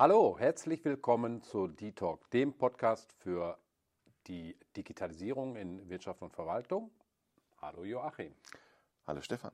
Hallo, 0.00 0.36
herzlich 0.38 0.84
willkommen 0.84 1.42
zu 1.42 1.66
D-Talk, 1.66 2.30
dem 2.30 2.52
Podcast 2.52 3.12
für 3.14 3.58
die 4.28 4.56
Digitalisierung 4.76 5.56
in 5.56 5.90
Wirtschaft 5.90 6.22
und 6.22 6.32
Verwaltung. 6.32 6.92
Hallo 7.60 7.82
Joachim. 7.82 8.32
Hallo 9.08 9.20
Stefan. 9.22 9.50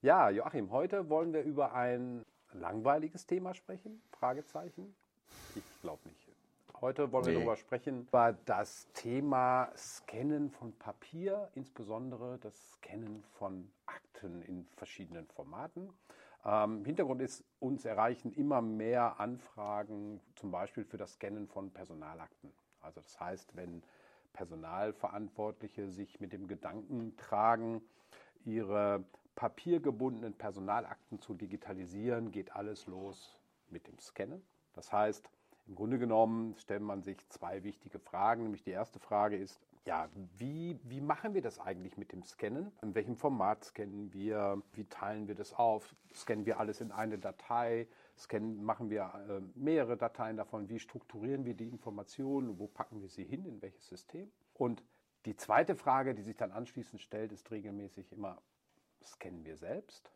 Ja, 0.00 0.30
Joachim, 0.30 0.72
heute 0.72 1.08
wollen 1.08 1.32
wir 1.32 1.44
über 1.44 1.74
ein 1.74 2.26
langweiliges 2.52 3.24
Thema 3.24 3.54
sprechen? 3.54 4.02
Fragezeichen? 4.10 4.96
Ich 5.54 5.62
glaube 5.80 6.08
nicht. 6.08 6.26
Heute 6.80 7.12
wollen 7.12 7.26
wir 7.26 7.34
darüber 7.34 7.54
sprechen, 7.54 8.08
über 8.08 8.36
das 8.44 8.88
Thema 8.94 9.70
Scannen 9.76 10.50
von 10.50 10.72
Papier, 10.72 11.52
insbesondere 11.54 12.36
das 12.38 12.72
Scannen 12.72 13.22
von 13.38 13.70
Akten 13.86 14.42
in 14.42 14.66
verschiedenen 14.74 15.28
Formaten. 15.28 15.88
Ähm, 16.44 16.84
Hintergrund 16.84 17.22
ist, 17.22 17.44
uns 17.60 17.84
erreichen 17.84 18.32
immer 18.32 18.62
mehr 18.62 19.20
Anfragen, 19.20 20.20
zum 20.34 20.50
Beispiel 20.50 20.84
für 20.84 20.96
das 20.96 21.14
Scannen 21.14 21.46
von 21.46 21.70
Personalakten. 21.70 22.52
Also 22.80 23.00
das 23.00 23.20
heißt, 23.20 23.54
wenn 23.56 23.82
Personalverantwortliche 24.32 25.88
sich 25.88 26.20
mit 26.20 26.32
dem 26.32 26.48
Gedanken 26.48 27.16
tragen, 27.16 27.82
ihre 28.44 29.04
papiergebundenen 29.34 30.34
Personalakten 30.34 31.20
zu 31.20 31.34
digitalisieren, 31.34 32.32
geht 32.32 32.54
alles 32.54 32.86
los 32.86 33.38
mit 33.70 33.86
dem 33.86 33.98
Scannen. 33.98 34.42
Das 34.74 34.92
heißt, 34.92 35.30
im 35.68 35.74
Grunde 35.76 35.98
genommen 35.98 36.56
stellt 36.58 36.82
man 36.82 37.02
sich 37.02 37.28
zwei 37.28 37.62
wichtige 37.62 37.98
Fragen. 37.98 38.42
Nämlich 38.42 38.64
die 38.64 38.70
erste 38.70 38.98
Frage 38.98 39.36
ist, 39.36 39.60
ja, 39.84 40.08
wie, 40.36 40.78
wie 40.84 41.00
machen 41.00 41.34
wir 41.34 41.42
das 41.42 41.58
eigentlich 41.58 41.96
mit 41.96 42.12
dem 42.12 42.22
Scannen? 42.22 42.70
In 42.82 42.94
welchem 42.94 43.16
Format 43.16 43.64
scannen 43.64 44.12
wir? 44.12 44.62
Wie 44.72 44.84
teilen 44.84 45.26
wir 45.26 45.34
das 45.34 45.52
auf? 45.54 45.94
Scannen 46.14 46.46
wir 46.46 46.60
alles 46.60 46.80
in 46.80 46.92
eine 46.92 47.18
Datei? 47.18 47.88
Scannen, 48.16 48.62
machen 48.62 48.90
wir 48.90 49.12
äh, 49.28 49.40
mehrere 49.58 49.96
Dateien 49.96 50.36
davon? 50.36 50.68
Wie 50.68 50.78
strukturieren 50.78 51.44
wir 51.44 51.54
die 51.54 51.68
Informationen? 51.68 52.58
Wo 52.58 52.68
packen 52.68 53.00
wir 53.00 53.08
sie 53.08 53.24
hin? 53.24 53.44
In 53.44 53.60
welches 53.60 53.88
System? 53.88 54.30
Und 54.54 54.84
die 55.26 55.36
zweite 55.36 55.74
Frage, 55.74 56.14
die 56.14 56.22
sich 56.22 56.36
dann 56.36 56.52
anschließend 56.52 57.00
stellt, 57.00 57.32
ist 57.32 57.50
regelmäßig 57.50 58.12
immer, 58.12 58.40
scannen 59.02 59.44
wir 59.44 59.56
selbst? 59.56 60.12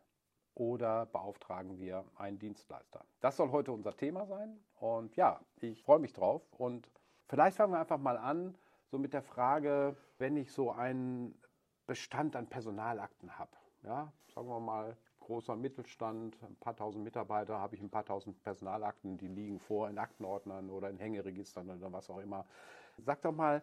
oder 0.57 1.05
beauftragen 1.05 1.77
wir 1.77 2.03
einen 2.15 2.39
Dienstleister? 2.39 3.05
Das 3.19 3.37
soll 3.37 3.51
heute 3.51 3.71
unser 3.71 3.95
Thema 3.95 4.25
sein 4.25 4.59
und 4.79 5.15
ja, 5.15 5.39
ich 5.61 5.83
freue 5.83 5.99
mich 5.99 6.13
drauf 6.13 6.41
und 6.57 6.89
vielleicht 7.27 7.57
fangen 7.57 7.73
wir 7.73 7.79
einfach 7.79 7.99
mal 7.99 8.17
an, 8.17 8.55
so 8.89 8.97
mit 8.97 9.13
der 9.13 9.21
Frage, 9.21 9.95
wenn 10.17 10.37
ich 10.37 10.51
so 10.51 10.71
einen 10.71 11.35
Bestand 11.85 12.35
an 12.35 12.47
Personalakten 12.47 13.37
habe, 13.37 13.51
ja, 13.83 14.11
sagen 14.33 14.47
wir 14.47 14.59
mal 14.59 14.97
großer 15.19 15.55
Mittelstand, 15.55 16.41
ein 16.41 16.55
paar 16.55 16.75
tausend 16.75 17.03
Mitarbeiter, 17.03 17.59
habe 17.59 17.75
ich 17.75 17.81
ein 17.81 17.89
paar 17.89 18.05
tausend 18.05 18.41
Personalakten, 18.43 19.17
die 19.17 19.27
liegen 19.27 19.59
vor 19.59 19.89
in 19.89 19.97
Aktenordnern 19.97 20.69
oder 20.69 20.89
in 20.89 20.97
Hängeregistern 20.97 21.69
oder 21.69 21.91
was 21.91 22.09
auch 22.09 22.19
immer. 22.19 22.45
Sag 22.97 23.21
doch 23.21 23.33
mal, 23.33 23.61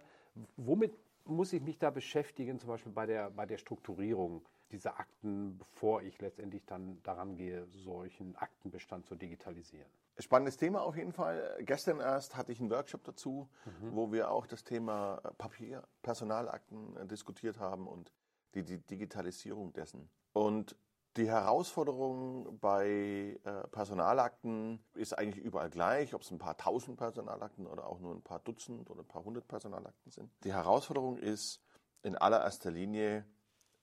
womit 0.57 0.95
muss 1.25 1.55
ich 1.55 1.63
mich 1.63 1.79
da 1.79 1.91
beschäftigen, 1.91 2.59
zum 2.59 2.69
Beispiel 2.69 2.93
bei 2.93 3.07
der, 3.07 3.31
bei 3.31 3.47
der 3.47 3.57
Strukturierung 3.57 4.43
dieser 4.71 4.99
Akten, 5.01 5.57
bevor 5.57 6.03
ich 6.03 6.21
letztendlich 6.21 6.67
dann 6.67 7.03
daran 7.03 7.37
gehe, 7.37 7.67
solchen 7.69 8.37
Aktenbestand 8.37 9.07
zu 9.07 9.15
digitalisieren? 9.15 9.91
Spannendes 10.19 10.57
Thema 10.57 10.83
auf 10.83 10.97
jeden 10.97 11.13
Fall. 11.13 11.59
Gestern 11.61 12.01
erst 12.01 12.37
hatte 12.37 12.53
ich 12.53 12.61
einen 12.61 12.71
Workshop 12.71 13.03
dazu, 13.05 13.49
mhm. 13.65 13.97
wo 13.97 14.13
wir 14.13 14.31
auch 14.31 14.47
das 14.47 14.63
Thema 14.63 15.17
Papier, 15.39 15.83
Personalakten 16.03 16.97
äh, 16.97 17.07
diskutiert 17.07 17.59
haben 17.59 17.89
und 17.89 18.13
die, 18.55 18.63
die 18.63 18.79
Digitalisierung 18.79 19.73
dessen. 19.73 20.09
Und 20.33 20.77
die 21.17 21.29
Herausforderung 21.29 22.59
bei 22.59 23.39
äh, 23.45 23.69
Personalakten 23.69 24.85
ist 24.95 25.17
eigentlich 25.17 25.45
überall 25.45 25.71
gleich, 25.71 26.15
ob 26.15 26.23
es 26.23 26.31
ein 26.31 26.39
paar 26.39 26.57
tausend 26.57 26.97
Personalakten 26.97 27.67
oder 27.67 27.87
auch 27.87 28.01
nur 28.01 28.15
ein 28.15 28.23
paar 28.23 28.41
Dutzend 28.41 28.91
oder 28.91 29.03
ein 29.03 29.09
paar 29.09 29.25
hundert 29.25 29.47
Personalakten 29.47 30.11
sind. 30.11 30.31
Die 30.43 30.53
Herausforderung 30.53 31.19
ist 31.19 31.61
in 32.03 32.17
allererster 32.17 32.71
Linie, 32.71 33.25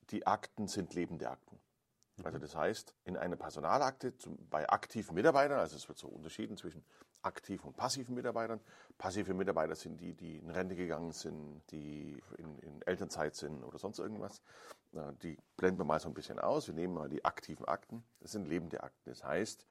die 0.10 0.28
Akten 0.28 0.68
sind 0.68 0.94
lebende 0.94 1.30
Akten. 1.30 1.58
Also 2.24 2.38
das 2.40 2.56
heißt, 2.56 2.96
in 3.06 3.18
einer 3.18 3.36
Personalakte 3.36 4.18
zum, 4.18 4.38
bei 4.50 4.70
aktiven 4.70 5.16
Mitarbeitern, 5.16 5.60
also 5.60 5.76
es 5.76 5.88
wird 5.88 5.98
so 5.98 6.08
unterschieden 6.08 6.58
zwischen 6.58 6.84
aktiven 7.22 7.68
und 7.68 7.78
passiven 7.78 8.16
Mitarbeitern. 8.16 8.60
Passive 8.98 9.34
Mitarbeiter 9.34 9.76
sind 9.76 10.02
die, 10.02 10.14
die 10.14 10.38
in 10.38 10.50
Rente 10.50 10.76
gegangen 10.76 11.12
sind, 11.12 11.62
die 11.72 12.22
in, 12.38 12.60
in 12.60 12.82
Elternzeit 12.84 13.36
sind 13.36 13.64
oder 13.64 13.78
sonst 13.78 14.00
irgendwas. 14.00 14.42
Die 15.24 15.38
blenden 15.56 15.80
wir 15.80 15.86
mal 15.86 16.00
so 16.00 16.10
ein 16.10 16.14
bisschen 16.14 16.40
aus. 16.40 16.68
Wir 16.68 16.74
nehmen 16.74 16.94
mal 16.94 17.10
die 17.10 17.24
aktiven 17.24 17.66
Akten. 17.66 18.04
Das 18.20 18.32
sind 18.32 18.48
lebende 18.48 18.84
Akten. 18.84 19.10
Das 19.10 19.24
heißt, 19.24 19.66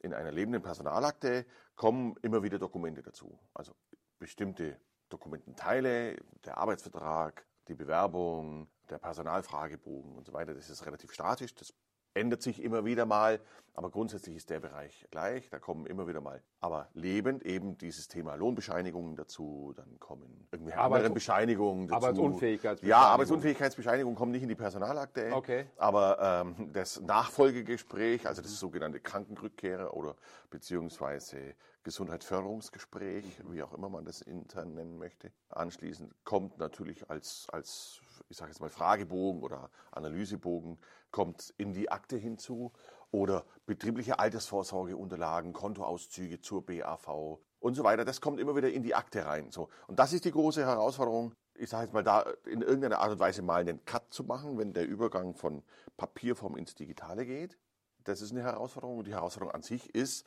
in 0.00 0.14
einer 0.14 0.32
lebenden 0.32 0.62
Personalakte 0.62 1.46
kommen 1.76 2.16
immer 2.22 2.42
wieder 2.42 2.58
Dokumente 2.58 3.02
dazu. 3.02 3.38
Also 3.54 3.74
bestimmte 4.18 4.76
Dokumententeile, 5.08 6.16
der 6.44 6.58
Arbeitsvertrag, 6.58 7.44
die 7.68 7.74
Bewerbung, 7.74 8.68
der 8.88 8.98
Personalfragebogen 8.98 10.16
und 10.16 10.26
so 10.26 10.32
weiter. 10.32 10.54
Das 10.54 10.70
ist 10.70 10.86
relativ 10.86 11.12
statisch. 11.12 11.54
Das 11.54 11.74
ändert 12.14 12.42
sich 12.42 12.62
immer 12.62 12.84
wieder 12.84 13.06
mal, 13.06 13.40
aber 13.74 13.90
grundsätzlich 13.90 14.36
ist 14.36 14.50
der 14.50 14.60
Bereich 14.60 15.06
gleich. 15.10 15.48
Da 15.48 15.58
kommen 15.58 15.86
immer 15.86 16.06
wieder 16.06 16.20
mal, 16.20 16.42
aber 16.60 16.88
lebend 16.92 17.42
eben 17.44 17.78
dieses 17.78 18.06
Thema 18.06 18.34
Lohnbescheinigungen 18.34 19.16
dazu, 19.16 19.72
dann 19.74 19.98
kommen 19.98 20.46
irgendwelche 20.52 20.78
Arbeits 20.78 20.98
anderen 20.98 21.14
Bescheinigungen 21.14 21.88
dazu. 21.88 21.96
Arbeitsunfähigkeitsbescheinigung. 21.96 22.88
Ja, 22.88 23.08
Arbeitsunfähigkeitsbescheinigung 23.08 24.14
kommen 24.14 24.32
nicht 24.32 24.42
in 24.42 24.50
die 24.50 24.54
Personalakte. 24.54 25.32
Okay. 25.32 25.66
Aber 25.78 26.44
ähm, 26.46 26.72
das 26.72 27.00
Nachfolgegespräch, 27.00 28.26
also 28.26 28.42
das 28.42 28.58
sogenannte 28.58 29.00
Krankenrückkehrer 29.00 29.94
oder 29.94 30.16
beziehungsweise 30.50 31.54
Gesundheitsförderungsgespräch, 31.82 33.24
wie 33.50 33.62
auch 33.62 33.72
immer 33.72 33.88
man 33.88 34.04
das 34.04 34.20
intern 34.20 34.74
nennen 34.74 34.98
möchte, 34.98 35.32
anschließend 35.48 36.12
kommt 36.24 36.58
natürlich 36.58 37.08
als, 37.08 37.46
als 37.50 38.01
ich 38.28 38.36
sage 38.36 38.50
jetzt 38.50 38.60
mal 38.60 38.70
Fragebogen 38.70 39.42
oder 39.42 39.70
Analysebogen, 39.90 40.78
kommt 41.10 41.54
in 41.58 41.72
die 41.72 41.90
Akte 41.90 42.16
hinzu 42.16 42.72
oder 43.10 43.44
betriebliche 43.66 44.18
Altersvorsorgeunterlagen, 44.18 45.52
Kontoauszüge 45.52 46.40
zur 46.40 46.64
BAV 46.64 47.38
und 47.60 47.74
so 47.74 47.84
weiter. 47.84 48.04
Das 48.04 48.20
kommt 48.20 48.40
immer 48.40 48.56
wieder 48.56 48.70
in 48.70 48.82
die 48.82 48.94
Akte 48.94 49.26
rein. 49.26 49.50
So. 49.50 49.68
Und 49.86 49.98
das 49.98 50.12
ist 50.12 50.24
die 50.24 50.32
große 50.32 50.64
Herausforderung, 50.64 51.34
ich 51.54 51.70
sage 51.70 51.84
jetzt 51.84 51.92
mal 51.92 52.02
da 52.02 52.22
in 52.46 52.62
irgendeiner 52.62 52.98
Art 52.98 53.12
und 53.12 53.18
Weise 53.18 53.42
mal 53.42 53.60
einen 53.60 53.84
Cut 53.84 54.12
zu 54.12 54.24
machen, 54.24 54.58
wenn 54.58 54.72
der 54.72 54.86
Übergang 54.86 55.34
von 55.34 55.62
Papierform 55.96 56.56
ins 56.56 56.74
Digitale 56.74 57.26
geht. 57.26 57.58
Das 58.04 58.20
ist 58.20 58.32
eine 58.32 58.42
Herausforderung. 58.42 58.98
Und 58.98 59.06
die 59.06 59.12
Herausforderung 59.12 59.54
an 59.54 59.62
sich 59.62 59.94
ist, 59.94 60.26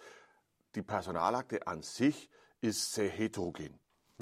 die 0.76 0.84
Personalakte 0.84 1.68
an 1.68 1.82
sich 1.82 2.30
ist 2.62 2.94
sehr 2.94 3.10
heterogen. 3.10 3.80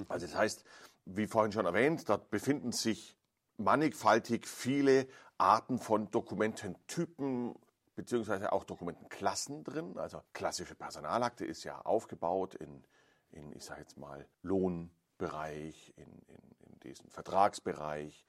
Also 0.07 0.25
das 0.25 0.35
heißt, 0.35 0.63
wie 1.05 1.27
vorhin 1.27 1.51
schon 1.51 1.65
erwähnt, 1.65 2.07
dort 2.09 2.29
befinden 2.29 2.71
sich 2.71 3.17
mannigfaltig 3.57 4.47
viele 4.47 5.07
Arten 5.37 5.79
von 5.79 6.09
Dokumententypen 6.11 7.55
beziehungsweise 7.95 8.51
auch 8.51 8.63
Dokumentenklassen 8.63 9.63
drin. 9.63 9.97
Also 9.97 10.21
klassische 10.33 10.75
Personalakte 10.75 11.45
ist 11.45 11.63
ja 11.63 11.79
aufgebaut 11.81 12.55
in, 12.55 12.83
in 13.31 13.51
ich 13.55 13.63
sage 13.63 13.81
jetzt 13.81 13.97
mal, 13.97 14.27
Lohnbereich, 14.41 15.93
in, 15.95 16.07
in, 16.27 16.71
in 16.71 16.79
diesen 16.79 17.09
Vertragsbereich, 17.09 18.25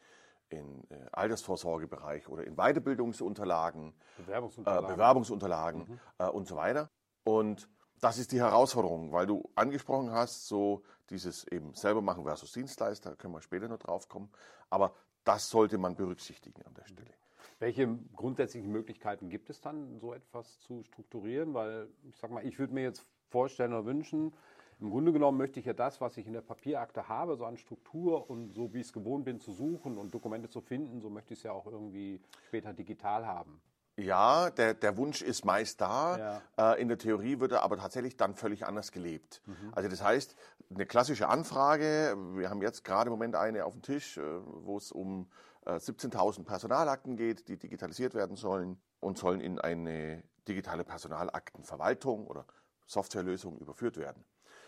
in 0.50 0.84
äh, 0.90 1.06
Altersvorsorgebereich 1.12 2.28
oder 2.28 2.44
in 2.44 2.56
Weiterbildungsunterlagen, 2.56 3.94
Bewerbungsunterlagen, 4.18 4.84
äh, 4.84 4.92
Bewerbungsunterlagen 4.92 5.80
mhm. 5.88 6.00
äh, 6.18 6.28
und 6.28 6.46
so 6.46 6.56
weiter. 6.56 6.90
Und 7.24 7.68
das 8.00 8.18
ist 8.18 8.32
die 8.32 8.40
Herausforderung, 8.40 9.12
weil 9.12 9.26
du 9.26 9.50
angesprochen 9.54 10.10
hast, 10.10 10.46
so 10.46 10.82
dieses 11.08 11.44
eben 11.48 11.74
selber 11.74 12.02
machen 12.02 12.24
versus 12.24 12.52
Dienstleister, 12.52 13.10
da 13.10 13.16
können 13.16 13.32
wir 13.32 13.40
später 13.40 13.68
noch 13.68 13.78
drauf 13.78 14.08
kommen. 14.08 14.30
Aber 14.68 14.94
das 15.24 15.48
sollte 15.48 15.78
man 15.78 15.96
berücksichtigen 15.96 16.62
an 16.64 16.74
der 16.74 16.86
Stelle. 16.86 17.10
Welche 17.58 17.98
grundsätzlichen 18.14 18.70
Möglichkeiten 18.70 19.28
gibt 19.28 19.48
es 19.48 19.60
dann, 19.60 19.98
so 19.98 20.12
etwas 20.12 20.60
zu 20.60 20.82
strukturieren? 20.82 21.54
Weil 21.54 21.88
ich 22.08 22.16
sag 22.16 22.30
mal, 22.30 22.46
ich 22.46 22.58
würde 22.58 22.74
mir 22.74 22.82
jetzt 22.82 23.06
vorstellen 23.30 23.72
oder 23.72 23.86
wünschen, 23.86 24.32
im 24.80 24.90
Grunde 24.90 25.12
genommen 25.12 25.38
möchte 25.38 25.60
ich 25.60 25.66
ja 25.66 25.72
das, 25.72 26.00
was 26.00 26.16
ich 26.16 26.26
in 26.26 26.32
der 26.32 26.40
Papierakte 26.40 27.08
habe, 27.08 27.36
so 27.36 27.44
an 27.44 27.56
Struktur 27.56 28.28
und 28.28 28.50
so 28.52 28.74
wie 28.74 28.80
ich 28.80 28.86
es 28.86 28.92
gewohnt 28.92 29.24
bin 29.24 29.38
zu 29.38 29.52
suchen 29.52 29.98
und 29.98 30.12
Dokumente 30.12 30.48
zu 30.48 30.60
finden, 30.60 31.00
so 31.00 31.10
möchte 31.10 31.32
ich 31.32 31.40
es 31.40 31.44
ja 31.44 31.52
auch 31.52 31.66
irgendwie 31.66 32.20
später 32.48 32.72
digital 32.72 33.24
haben. 33.24 33.60
Ja, 33.96 34.50
der, 34.50 34.74
der 34.74 34.96
Wunsch 34.96 35.22
ist 35.22 35.44
meist 35.44 35.80
da. 35.80 36.40
Ja. 36.56 36.72
Äh, 36.72 36.82
in 36.82 36.88
der 36.88 36.98
Theorie 36.98 37.38
wird 37.38 37.52
er 37.52 37.62
aber 37.62 37.76
tatsächlich 37.76 38.16
dann 38.16 38.34
völlig 38.34 38.66
anders 38.66 38.90
gelebt. 38.90 39.40
Mhm. 39.46 39.72
Also 39.72 39.88
das 39.88 40.02
heißt, 40.02 40.34
eine 40.70 40.86
klassische 40.86 41.28
Anfrage, 41.28 42.16
wir 42.32 42.50
haben 42.50 42.60
jetzt 42.60 42.82
gerade 42.84 43.08
im 43.08 43.12
Moment 43.12 43.36
eine 43.36 43.64
auf 43.64 43.72
dem 43.72 43.82
Tisch, 43.82 44.18
äh, 44.18 44.22
wo 44.22 44.76
es 44.76 44.90
um 44.90 45.30
äh, 45.66 45.74
17.000 45.74 46.44
Personalakten 46.44 47.16
geht, 47.16 47.46
die 47.48 47.56
digitalisiert 47.56 48.14
werden 48.14 48.36
sollen 48.36 48.80
und 49.00 49.18
sollen 49.18 49.40
in 49.40 49.60
eine 49.60 50.24
digitale 50.48 50.84
Personalaktenverwaltung 50.84 52.26
oder 52.26 52.46
Softwarelösung 52.86 53.58
überführt 53.58 53.96
werden. 53.96 54.24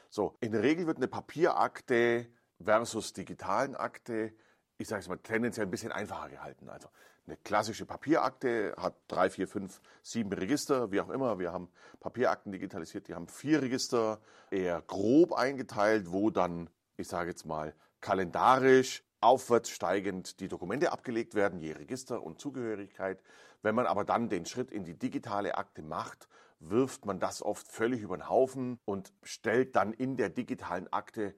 So, 0.09 0.37
in 0.41 0.53
der 0.53 0.63
Regel 0.63 0.87
wird 0.87 0.99
eine 0.99 1.09
Papierakte 1.09 2.29
versus 2.63 3.13
digitalen 3.13 3.75
Akte 3.75 4.33
ich 4.79 4.89
sage 4.89 5.01
es 5.01 5.09
mal, 5.09 5.19
tendenziell 5.19 5.67
ein 5.67 5.71
bisschen 5.71 5.93
einfacher 5.93 6.29
gehalten. 6.29 6.69
Also 6.69 6.89
eine 7.27 7.37
klassische 7.39 7.87
Papierakte 7.87 8.75
hat 8.79 8.95
drei, 9.09 9.31
vier, 9.31 9.49
fünf, 9.49 9.81
sieben 10.03 10.33
Register, 10.33 10.93
wie 10.93 11.01
auch 11.01 11.11
immer. 11.11 11.39
Wir 11.39 11.53
haben 11.53 11.69
Papierakten 12.01 12.53
digitalisiert, 12.53 13.09
die 13.09 13.15
haben 13.15 13.29
vier 13.29 13.63
Register, 13.63 14.21
eher 14.51 14.83
grob 14.83 15.33
eingeteilt, 15.33 16.13
wo 16.13 16.31
dann, 16.31 16.71
ich 16.97 17.09
sage 17.09 17.31
jetzt 17.31 17.47
mal, 17.47 17.75
kalendarisch 18.01 19.03
aufwärts 19.21 19.71
steigend 19.71 20.41
die 20.41 20.49
Dokumente 20.49 20.93
abgelegt 20.93 21.35
werden, 21.35 21.59
je 21.59 21.73
Register 21.73 22.23
und 22.23 22.41
Zugehörigkeit. 22.41 23.21
Wenn 23.63 23.75
man 23.75 23.87
aber 23.87 24.05
dann 24.05 24.29
den 24.29 24.47
Schritt 24.47 24.71
in 24.71 24.85
die 24.85 24.95
digitale 24.95 25.57
Akte 25.57 25.83
macht, 25.83 26.29
wirft 26.61 27.07
man 27.07 27.19
das 27.19 27.43
oft 27.43 27.67
völlig 27.67 28.03
über 28.03 28.17
den 28.17 28.29
Haufen 28.29 28.79
und 28.85 29.13
stellt 29.23 29.75
dann 29.75 29.93
in 29.93 30.17
der 30.17 30.29
digitalen 30.29 30.93
Akte 30.93 31.35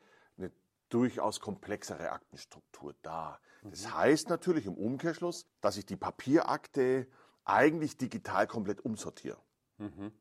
durchaus 0.89 1.41
komplexere 1.41 2.13
Aktenstruktur 2.13 2.95
dar. 3.03 3.41
Das 3.63 3.87
mhm. 3.87 3.95
heißt 3.95 4.29
natürlich 4.29 4.67
im 4.67 4.75
Umkehrschluss, 4.75 5.47
dass 5.61 5.77
ich 5.77 5.87
die 5.87 5.97
Papierakte 5.97 7.07
eigentlich 7.45 7.97
digital 7.97 8.47
komplett 8.47 8.85
umsortiere. 8.85 9.39
Mhm. 9.79 10.13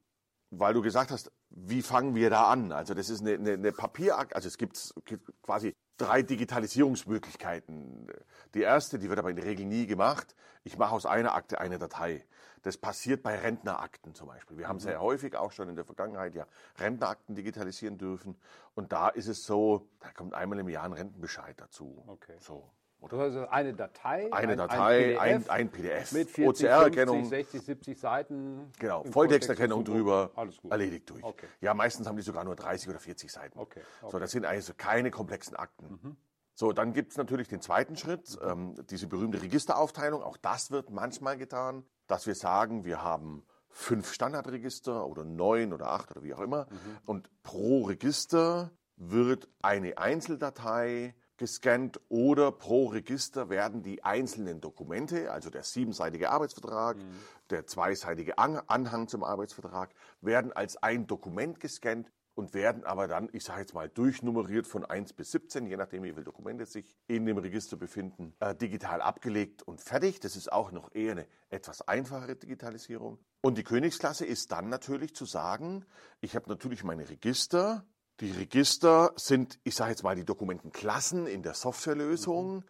Weil 0.49 0.73
du 0.73 0.81
gesagt 0.81 1.11
hast, 1.11 1.31
wie 1.49 1.81
fangen 1.81 2.15
wir 2.15 2.29
da 2.29 2.45
an? 2.45 2.71
Also 2.71 2.93
das 2.93 3.09
ist 3.09 3.21
eine, 3.21 3.33
eine, 3.33 3.53
eine 3.53 3.71
Papierakte, 3.71 4.35
also 4.35 4.47
es 4.47 4.57
gibt 4.57 4.93
quasi 5.41 5.75
drei 5.97 6.21
Digitalisierungsmöglichkeiten. 6.21 8.07
Die 8.53 8.61
erste, 8.61 8.99
die 8.99 9.09
wird 9.09 9.19
aber 9.19 9.29
in 9.29 9.35
der 9.35 9.45
Regel 9.45 9.65
nie 9.65 9.87
gemacht. 9.87 10.35
Ich 10.63 10.77
mache 10.77 10.93
aus 10.93 11.05
einer 11.05 11.33
Akte 11.33 11.59
eine 11.59 11.77
Datei. 11.77 12.25
Das 12.63 12.77
passiert 12.77 13.23
bei 13.23 13.37
Rentnerakten 13.37 14.13
zum 14.13 14.27
Beispiel. 14.27 14.57
Wir 14.57 14.67
haben 14.67 14.79
sehr 14.79 14.97
mhm. 14.97 15.03
häufig 15.03 15.35
auch 15.35 15.51
schon 15.51 15.69
in 15.69 15.75
der 15.75 15.85
Vergangenheit 15.85 16.35
ja 16.35 16.45
Rentnerakten 16.79 17.35
digitalisieren 17.35 17.97
dürfen. 17.97 18.35
Und 18.75 18.91
da 18.91 19.09
ist 19.09 19.27
es 19.27 19.45
so, 19.45 19.87
da 19.99 20.11
kommt 20.11 20.33
einmal 20.33 20.59
im 20.59 20.67
Jahr 20.67 20.83
ein 20.83 20.93
Rentenbescheid 20.93 21.59
dazu. 21.59 22.03
Okay. 22.07 22.35
So. 22.39 22.69
Oder 22.99 23.51
eine 23.51 23.73
Datei. 23.73 24.31
Eine 24.33 24.53
ein, 24.53 24.57
Datei, 24.57 25.19
ein 25.19 25.41
PDF, 25.41 25.49
ein, 25.49 25.69
PDF. 25.69 26.11
Mit 26.13 26.29
40, 26.31 26.65
OCR-Erkennung. 26.65 27.25
60, 27.25 27.61
70 27.61 27.99
Seiten. 27.99 28.71
Genau, 28.79 29.03
Volltexterkennung 29.03 29.85
drüber, 29.85 30.31
erledigt 30.69 31.09
durch. 31.09 31.23
Okay. 31.23 31.45
Ja, 31.61 31.73
meistens 31.73 32.07
haben 32.07 32.17
die 32.17 32.23
sogar 32.23 32.43
nur 32.43 32.55
30 32.55 32.89
oder 32.89 32.99
40 32.99 33.31
Seiten. 33.31 33.59
Okay. 33.59 33.81
okay. 34.01 34.11
So, 34.11 34.19
das 34.19 34.31
sind 34.31 34.45
also 34.45 34.73
keine 34.75 35.11
komplexen 35.11 35.55
Akten. 35.55 35.99
Mhm. 36.01 36.17
So, 36.53 36.73
dann 36.73 36.91
gibt 36.91 37.11
es 37.11 37.17
natürlich 37.17 37.47
den 37.47 37.61
zweiten 37.61 37.95
Schritt, 37.97 38.35
ähm, 38.43 38.73
diese 38.89 39.05
berühmte 39.05 39.43
Registeraufteilung. 39.43 40.23
Auch 40.23 40.37
das 40.37 40.71
wird 40.71 40.89
manchmal 40.89 41.37
getan, 41.37 41.85
dass 42.07 42.25
wir 42.25 42.33
sagen, 42.33 42.83
wir 42.83 43.03
haben 43.03 43.45
fünf 43.69 44.11
Standardregister 44.11 45.05
oder 45.05 45.23
neun 45.23 45.71
oder 45.71 45.91
acht 45.91 46.09
oder 46.09 46.23
wie 46.23 46.33
auch 46.33 46.39
immer. 46.39 46.65
Mhm. 46.71 46.97
Und 47.05 47.43
pro 47.43 47.83
Register 47.83 48.71
wird 48.95 49.47
eine 49.61 49.99
Einzeldatei 49.99 51.13
gescannt 51.37 51.99
oder 52.09 52.51
pro 52.51 52.87
Register 52.87 53.49
werden 53.49 53.83
die 53.83 54.03
einzelnen 54.03 54.61
Dokumente, 54.61 55.31
also 55.31 55.49
der 55.49 55.63
siebenseitige 55.63 56.29
Arbeitsvertrag, 56.29 56.97
mhm. 56.97 57.01
der 57.49 57.67
zweiseitige 57.67 58.37
Anhang 58.37 59.07
zum 59.07 59.23
Arbeitsvertrag, 59.23 59.93
werden 60.21 60.51
als 60.51 60.77
ein 60.77 61.07
Dokument 61.07 61.59
gescannt 61.59 62.11
und 62.37 62.53
werden 62.53 62.83
aber 62.83 63.07
dann, 63.07 63.29
ich 63.33 63.43
sage 63.43 63.61
jetzt 63.61 63.73
mal, 63.73 63.89
durchnummeriert 63.89 64.67
von 64.67 64.85
1 64.85 65.13
bis 65.13 65.31
17, 65.31 65.65
je 65.65 65.75
nachdem, 65.75 66.03
wie 66.03 66.11
viele 66.11 66.23
Dokumente 66.23 66.67
sich 66.67 66.95
in 67.07 67.25
dem 67.25 67.39
Register 67.39 67.77
befinden, 67.77 68.35
äh, 68.39 68.53
digital 68.53 69.01
abgelegt 69.01 69.63
und 69.63 69.81
fertig. 69.81 70.19
Das 70.19 70.35
ist 70.35 70.51
auch 70.51 70.71
noch 70.71 70.93
eher 70.93 71.13
eine 71.13 71.27
etwas 71.49 71.87
einfachere 71.87 72.35
Digitalisierung. 72.35 73.17
Und 73.41 73.57
die 73.57 73.63
Königsklasse 73.63 74.25
ist 74.25 74.51
dann 74.51 74.69
natürlich 74.69 75.15
zu 75.15 75.25
sagen, 75.25 75.83
ich 76.21 76.35
habe 76.35 76.47
natürlich 76.47 76.83
meine 76.83 77.09
Register. 77.09 77.85
Die 78.19 78.31
Register 78.31 79.13
sind, 79.15 79.59
ich 79.63 79.75
sage 79.75 79.91
jetzt 79.91 80.03
mal, 80.03 80.15
die 80.15 80.25
Dokumentenklassen 80.25 81.27
in 81.27 81.43
der 81.43 81.53
Softwarelösung. 81.53 82.57
Mhm. 82.57 82.63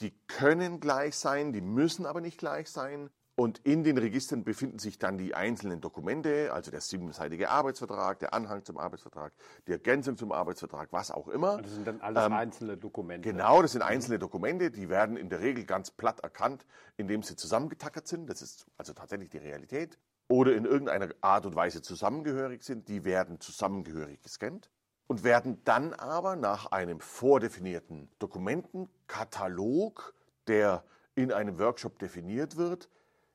Die 0.00 0.12
können 0.26 0.80
gleich 0.80 1.16
sein, 1.16 1.52
die 1.52 1.60
müssen 1.60 2.06
aber 2.06 2.20
nicht 2.20 2.38
gleich 2.38 2.70
sein. 2.70 3.10
Und 3.36 3.58
in 3.64 3.82
den 3.82 3.98
Registern 3.98 4.44
befinden 4.44 4.78
sich 4.78 4.98
dann 4.98 5.18
die 5.18 5.34
einzelnen 5.34 5.80
Dokumente, 5.80 6.52
also 6.52 6.70
der 6.70 6.80
siebenseitige 6.80 7.50
Arbeitsvertrag, 7.50 8.20
der 8.20 8.32
Anhang 8.32 8.64
zum 8.64 8.78
Arbeitsvertrag, 8.78 9.32
die 9.66 9.72
Ergänzung 9.72 10.16
zum 10.16 10.30
Arbeitsvertrag, 10.30 10.88
was 10.92 11.10
auch 11.10 11.28
immer. 11.28 11.60
Das 11.60 11.74
sind 11.74 11.86
dann 11.86 12.00
alles 12.00 12.24
ähm, 12.24 12.32
einzelne 12.32 12.76
Dokumente. 12.76 13.28
Genau, 13.28 13.60
das 13.60 13.72
sind 13.72 13.82
einzelne 13.82 14.20
Dokumente, 14.20 14.70
die 14.70 14.88
werden 14.88 15.16
in 15.16 15.28
der 15.30 15.40
Regel 15.40 15.64
ganz 15.64 15.90
platt 15.90 16.20
erkannt, 16.20 16.64
indem 16.96 17.24
sie 17.24 17.34
zusammengetackert 17.34 18.06
sind. 18.06 18.30
Das 18.30 18.40
ist 18.40 18.66
also 18.78 18.92
tatsächlich 18.92 19.30
die 19.30 19.38
Realität. 19.38 19.98
Oder 20.28 20.54
in 20.54 20.64
irgendeiner 20.64 21.08
Art 21.20 21.44
und 21.44 21.56
Weise 21.56 21.82
zusammengehörig 21.82 22.62
sind, 22.62 22.88
die 22.88 23.04
werden 23.04 23.40
zusammengehörig 23.40 24.22
gescannt 24.22 24.70
und 25.06 25.24
werden 25.24 25.62
dann 25.64 25.92
aber 25.92 26.36
nach 26.36 26.66
einem 26.66 27.00
vordefinierten 27.00 28.10
Dokumentenkatalog, 28.18 30.14
der 30.46 30.84
in 31.14 31.32
einem 31.32 31.58
Workshop 31.58 31.98
definiert 31.98 32.56
wird, 32.56 32.88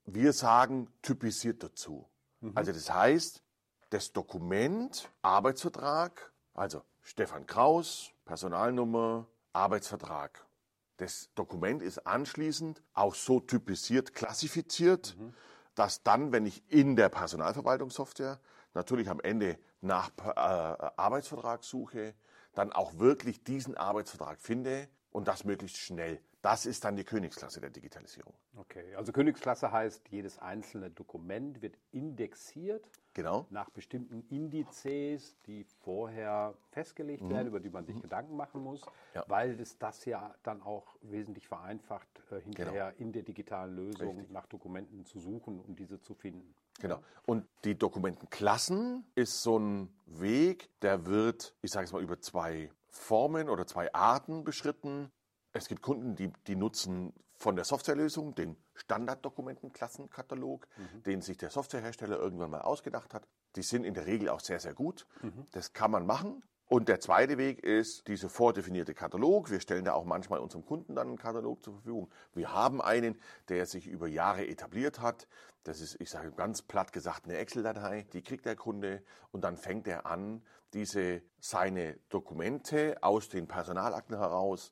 wir 0.05 0.33
sagen 0.33 0.87
typisiert 1.01 1.63
dazu. 1.63 2.07
Mhm. 2.41 2.53
Also 2.55 2.71
das 2.71 2.93
heißt, 2.93 3.43
das 3.89 4.11
Dokument, 4.11 5.09
Arbeitsvertrag, 5.21 6.31
also 6.53 6.83
Stefan 7.01 7.45
Kraus, 7.45 8.11
Personalnummer, 8.25 9.27
Arbeitsvertrag. 9.53 10.45
Das 10.97 11.29
Dokument 11.33 11.81
ist 11.81 12.05
anschließend 12.05 12.83
auch 12.93 13.15
so 13.15 13.39
typisiert, 13.39 14.13
klassifiziert, 14.13 15.15
mhm. 15.17 15.33
dass 15.75 16.03
dann, 16.03 16.31
wenn 16.31 16.45
ich 16.45 16.63
in 16.67 16.95
der 16.95 17.09
Personalverwaltungssoftware 17.09 18.39
natürlich 18.73 19.09
am 19.09 19.19
Ende 19.21 19.57
nach 19.81 20.11
äh, 20.17 20.31
Arbeitsvertrag 20.97 21.63
suche, 21.63 22.13
dann 22.53 22.73
auch 22.73 22.97
wirklich 22.97 23.43
diesen 23.43 23.77
Arbeitsvertrag 23.77 24.39
finde 24.39 24.87
und 25.11 25.27
das 25.27 25.43
möglichst 25.43 25.77
schnell. 25.77 26.21
Das 26.41 26.65
ist 26.65 26.85
dann 26.85 26.95
die 26.95 27.03
Königsklasse 27.03 27.59
der 27.59 27.69
Digitalisierung. 27.69 28.33
Okay, 28.55 28.95
also 28.95 29.11
Königsklasse 29.11 29.71
heißt, 29.71 30.07
jedes 30.09 30.39
einzelne 30.39 30.89
Dokument 30.89 31.61
wird 31.61 31.77
indexiert. 31.91 32.89
Genau. 33.13 33.45
Nach 33.49 33.69
bestimmten 33.69 34.23
Indizes, 34.29 35.35
die 35.45 35.65
vorher 35.83 36.53
festgelegt 36.71 37.23
mhm. 37.23 37.31
werden, 37.31 37.47
über 37.47 37.59
die 37.59 37.69
man 37.69 37.85
sich 37.85 37.95
mhm. 37.95 38.03
Gedanken 38.03 38.37
machen 38.37 38.61
muss, 38.63 38.81
ja. 39.13 39.25
weil 39.27 39.59
es 39.59 39.77
das 39.77 40.05
ja 40.05 40.33
dann 40.43 40.61
auch 40.61 40.95
wesentlich 41.01 41.47
vereinfacht, 41.47 42.07
äh, 42.31 42.39
hinterher 42.39 42.91
genau. 42.91 43.01
in 43.01 43.11
der 43.11 43.23
digitalen 43.23 43.75
Lösung 43.75 44.17
Richtig. 44.17 44.31
nach 44.31 44.45
Dokumenten 44.45 45.05
zu 45.05 45.19
suchen 45.19 45.59
und 45.59 45.77
diese 45.77 45.99
zu 45.99 46.13
finden. 46.13 46.55
Genau. 46.79 47.01
Und 47.25 47.45
die 47.65 47.77
Dokumentenklassen 47.77 49.05
ist 49.15 49.41
so 49.41 49.59
ein 49.59 49.93
Weg, 50.05 50.69
der 50.81 51.05
wird, 51.05 51.55
ich 51.61 51.71
sage 51.71 51.85
es 51.85 51.91
mal, 51.91 52.01
über 52.01 52.21
zwei 52.21 52.69
Formen 52.87 53.49
oder 53.49 53.67
zwei 53.67 53.93
Arten 53.93 54.43
beschritten. 54.43 55.11
Es 55.53 55.67
gibt 55.67 55.81
Kunden, 55.81 56.15
die, 56.15 56.31
die 56.47 56.55
nutzen 56.55 57.13
von 57.35 57.55
der 57.55 57.65
Softwarelösung 57.65 58.35
den 58.35 58.57
Standarddokumentenklassenkatalog, 58.75 60.67
mhm. 60.77 61.03
den 61.03 61.21
sich 61.21 61.37
der 61.37 61.49
Softwarehersteller 61.49 62.17
irgendwann 62.17 62.51
mal 62.51 62.61
ausgedacht 62.61 63.13
hat. 63.13 63.27
Die 63.55 63.61
sind 63.61 63.85
in 63.85 63.93
der 63.93 64.05
Regel 64.05 64.29
auch 64.29 64.41
sehr, 64.41 64.59
sehr 64.59 64.73
gut. 64.73 65.07
Mhm. 65.21 65.47
Das 65.51 65.73
kann 65.73 65.91
man 65.91 66.05
machen. 66.05 66.43
Und 66.67 66.87
der 66.87 66.99
zweite 66.99 67.39
Weg 67.39 67.63
ist 67.63 68.07
dieser 68.07 68.29
vordefinierte 68.29 68.93
Katalog. 68.93 69.49
Wir 69.49 69.59
stellen 69.59 69.85
da 69.85 69.93
auch 69.93 70.05
manchmal 70.05 70.39
unserem 70.39 70.63
Kunden 70.63 70.93
dann 70.93 71.07
einen 71.07 71.17
Katalog 71.17 71.63
zur 71.63 71.73
Verfügung. 71.73 72.11
Wir 72.35 72.53
haben 72.53 72.79
einen, 72.79 73.19
der 73.47 73.65
sich 73.65 73.87
über 73.87 74.07
Jahre 74.07 74.45
etabliert 74.45 74.99
hat. 74.99 75.27
Das 75.63 75.81
ist, 75.81 75.99
ich 75.99 76.11
sage 76.11 76.31
ganz 76.31 76.61
platt 76.61 76.93
gesagt, 76.93 77.25
eine 77.25 77.37
Excel-Datei. 77.37 78.05
Die 78.13 78.21
kriegt 78.21 78.45
der 78.45 78.55
Kunde 78.55 79.01
und 79.31 79.43
dann 79.43 79.57
fängt 79.57 79.87
er 79.87 80.05
an, 80.05 80.43
diese 80.73 81.23
seine 81.39 81.97
Dokumente 82.09 82.97
aus 83.01 83.29
den 83.29 83.47
Personalakten 83.47 84.15
heraus 84.15 84.71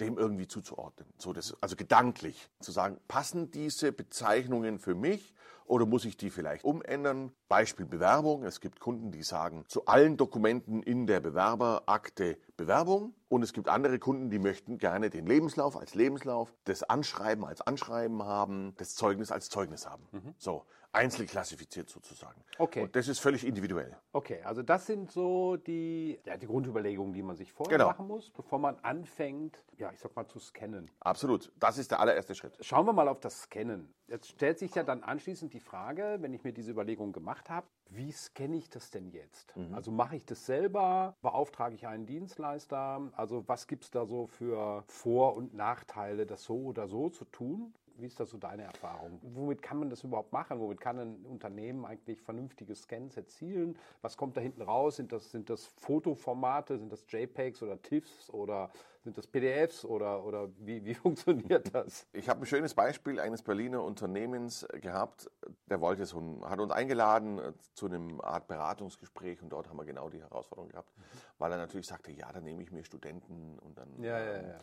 dem 0.00 0.18
irgendwie 0.18 0.48
zuzuordnen. 0.48 1.08
So 1.18 1.32
das, 1.32 1.56
also 1.60 1.76
gedanklich 1.76 2.48
zu 2.60 2.72
sagen, 2.72 2.98
passen 3.08 3.50
diese 3.50 3.92
Bezeichnungen 3.92 4.78
für 4.78 4.94
mich 4.94 5.34
oder 5.70 5.86
muss 5.86 6.04
ich 6.04 6.16
die 6.16 6.30
vielleicht 6.30 6.64
umändern? 6.64 7.32
Beispiel 7.48 7.86
Bewerbung. 7.86 8.42
Es 8.42 8.60
gibt 8.60 8.80
Kunden, 8.80 9.12
die 9.12 9.22
sagen 9.22 9.64
zu 9.68 9.86
allen 9.86 10.16
Dokumenten 10.16 10.82
in 10.82 11.06
der 11.06 11.20
Bewerberakte 11.20 12.38
Bewerbung. 12.56 13.14
Und 13.28 13.44
es 13.44 13.52
gibt 13.52 13.68
andere 13.68 14.00
Kunden, 14.00 14.30
die 14.30 14.40
möchten 14.40 14.78
gerne 14.78 15.10
den 15.10 15.26
Lebenslauf 15.26 15.76
als 15.76 15.94
Lebenslauf, 15.94 16.52
das 16.64 16.82
Anschreiben 16.82 17.44
als 17.44 17.60
Anschreiben 17.60 18.24
haben, 18.24 18.74
das 18.78 18.96
Zeugnis 18.96 19.30
als 19.30 19.48
Zeugnis 19.48 19.86
haben. 19.86 20.08
Mhm. 20.10 20.34
So 20.38 20.64
einzeln 20.92 21.28
klassifiziert 21.28 21.88
sozusagen. 21.88 22.42
Okay. 22.58 22.82
Und 22.82 22.96
das 22.96 23.08
ist 23.08 23.20
völlig 23.20 23.46
individuell. 23.46 23.96
Okay, 24.12 24.42
also 24.42 24.62
das 24.62 24.86
sind 24.86 25.10
so 25.10 25.56
die, 25.56 26.18
ja, 26.24 26.36
die 26.36 26.46
Grundüberlegungen, 26.46 27.12
die 27.12 27.22
man 27.22 27.36
sich 27.36 27.52
vorher 27.52 27.78
genau. 27.78 27.90
machen 27.90 28.06
muss, 28.06 28.30
bevor 28.30 28.58
man 28.58 28.76
anfängt, 28.80 29.62
ja, 29.76 29.90
ich 29.92 30.00
sag 30.00 30.14
mal, 30.16 30.26
zu 30.26 30.38
scannen. 30.38 30.90
Absolut. 31.00 31.52
Das 31.58 31.78
ist 31.78 31.90
der 31.90 32.00
allererste 32.00 32.34
Schritt. 32.34 32.56
Schauen 32.60 32.86
wir 32.86 32.92
mal 32.92 33.08
auf 33.08 33.20
das 33.20 33.42
Scannen. 33.42 33.94
Jetzt 34.08 34.28
stellt 34.28 34.58
sich 34.58 34.74
ja 34.74 34.82
dann 34.82 35.04
anschließend 35.04 35.54
die 35.54 35.60
Frage, 35.60 36.18
wenn 36.20 36.34
ich 36.34 36.42
mir 36.42 36.52
diese 36.52 36.72
Überlegung 36.72 37.12
gemacht 37.12 37.48
habe, 37.48 37.68
wie 37.90 38.10
scanne 38.12 38.56
ich 38.56 38.68
das 38.68 38.90
denn 38.90 39.10
jetzt? 39.10 39.56
Mhm. 39.56 39.74
Also 39.74 39.90
mache 39.90 40.16
ich 40.16 40.24
das 40.24 40.46
selber? 40.46 41.16
Beauftrage 41.22 41.74
ich 41.74 41.86
einen 41.86 42.06
Dienstleister? 42.06 43.10
Also 43.16 43.46
was 43.46 43.66
gibt 43.66 43.84
es 43.84 43.90
da 43.90 44.06
so 44.06 44.26
für 44.26 44.84
Vor- 44.86 45.36
und 45.36 45.54
Nachteile, 45.54 46.26
das 46.26 46.44
so 46.44 46.56
oder 46.56 46.88
so 46.88 47.08
zu 47.08 47.24
tun? 47.24 47.72
Wie 48.00 48.06
ist 48.06 48.18
das 48.18 48.30
so 48.30 48.38
deine 48.38 48.62
Erfahrung? 48.62 49.20
Womit 49.22 49.62
kann 49.62 49.78
man 49.78 49.90
das 49.90 50.02
überhaupt 50.04 50.32
machen? 50.32 50.58
Womit 50.58 50.80
kann 50.80 50.98
ein 50.98 51.26
Unternehmen 51.26 51.84
eigentlich 51.84 52.20
vernünftige 52.20 52.74
Scans 52.74 53.16
erzielen? 53.16 53.76
Was 54.02 54.16
kommt 54.16 54.36
da 54.36 54.40
hinten 54.40 54.62
raus? 54.62 54.96
Sind 54.96 55.12
das, 55.12 55.30
sind 55.30 55.50
das 55.50 55.66
Fotoformate? 55.66 56.78
Sind 56.78 56.90
das 56.90 57.04
JPEGs 57.08 57.62
oder 57.62 57.80
TIFFs 57.80 58.30
oder 58.30 58.70
sind 59.02 59.16
das 59.16 59.26
PDFs 59.26 59.84
oder, 59.84 60.24
oder 60.24 60.48
wie, 60.58 60.84
wie 60.84 60.94
funktioniert 60.94 61.74
das? 61.74 62.06
Ich 62.12 62.28
habe 62.28 62.40
ein 62.40 62.46
schönes 62.46 62.74
Beispiel 62.74 63.18
eines 63.20 63.42
Berliner 63.42 63.82
Unternehmens 63.82 64.66
gehabt, 64.80 65.30
der 65.68 65.80
wollte 65.80 66.04
so 66.06 66.18
ein, 66.18 66.44
hat 66.44 66.60
uns 66.60 66.72
eingeladen 66.72 67.38
äh, 67.38 67.52
zu 67.74 67.86
einem 67.86 68.20
Art 68.20 68.46
Beratungsgespräch 68.46 69.42
und 69.42 69.50
dort 69.50 69.68
haben 69.68 69.78
wir 69.78 69.84
genau 69.84 70.10
die 70.10 70.20
Herausforderung 70.20 70.70
gehabt, 70.70 70.96
mhm. 70.96 71.02
weil 71.38 71.52
er 71.52 71.58
natürlich 71.58 71.86
sagte, 71.86 72.12
ja, 72.12 72.30
dann 72.32 72.44
nehme 72.44 72.62
ich 72.62 72.70
mir 72.70 72.84
Studenten 72.84 73.58
und 73.58 73.78
dann 73.78 74.02
ja, 74.02 74.18
ja, 74.18 74.42
ja 74.42 74.60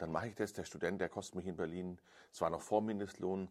dann 0.00 0.12
mache 0.12 0.28
ich 0.28 0.34
das. 0.34 0.52
Der 0.52 0.64
Student, 0.64 1.00
der 1.00 1.08
kostet 1.08 1.36
mich 1.36 1.46
in 1.46 1.56
Berlin, 1.56 1.98
es 2.32 2.40
war 2.40 2.50
noch 2.50 2.62
vor 2.62 2.80
Mindestlohn, 2.80 3.48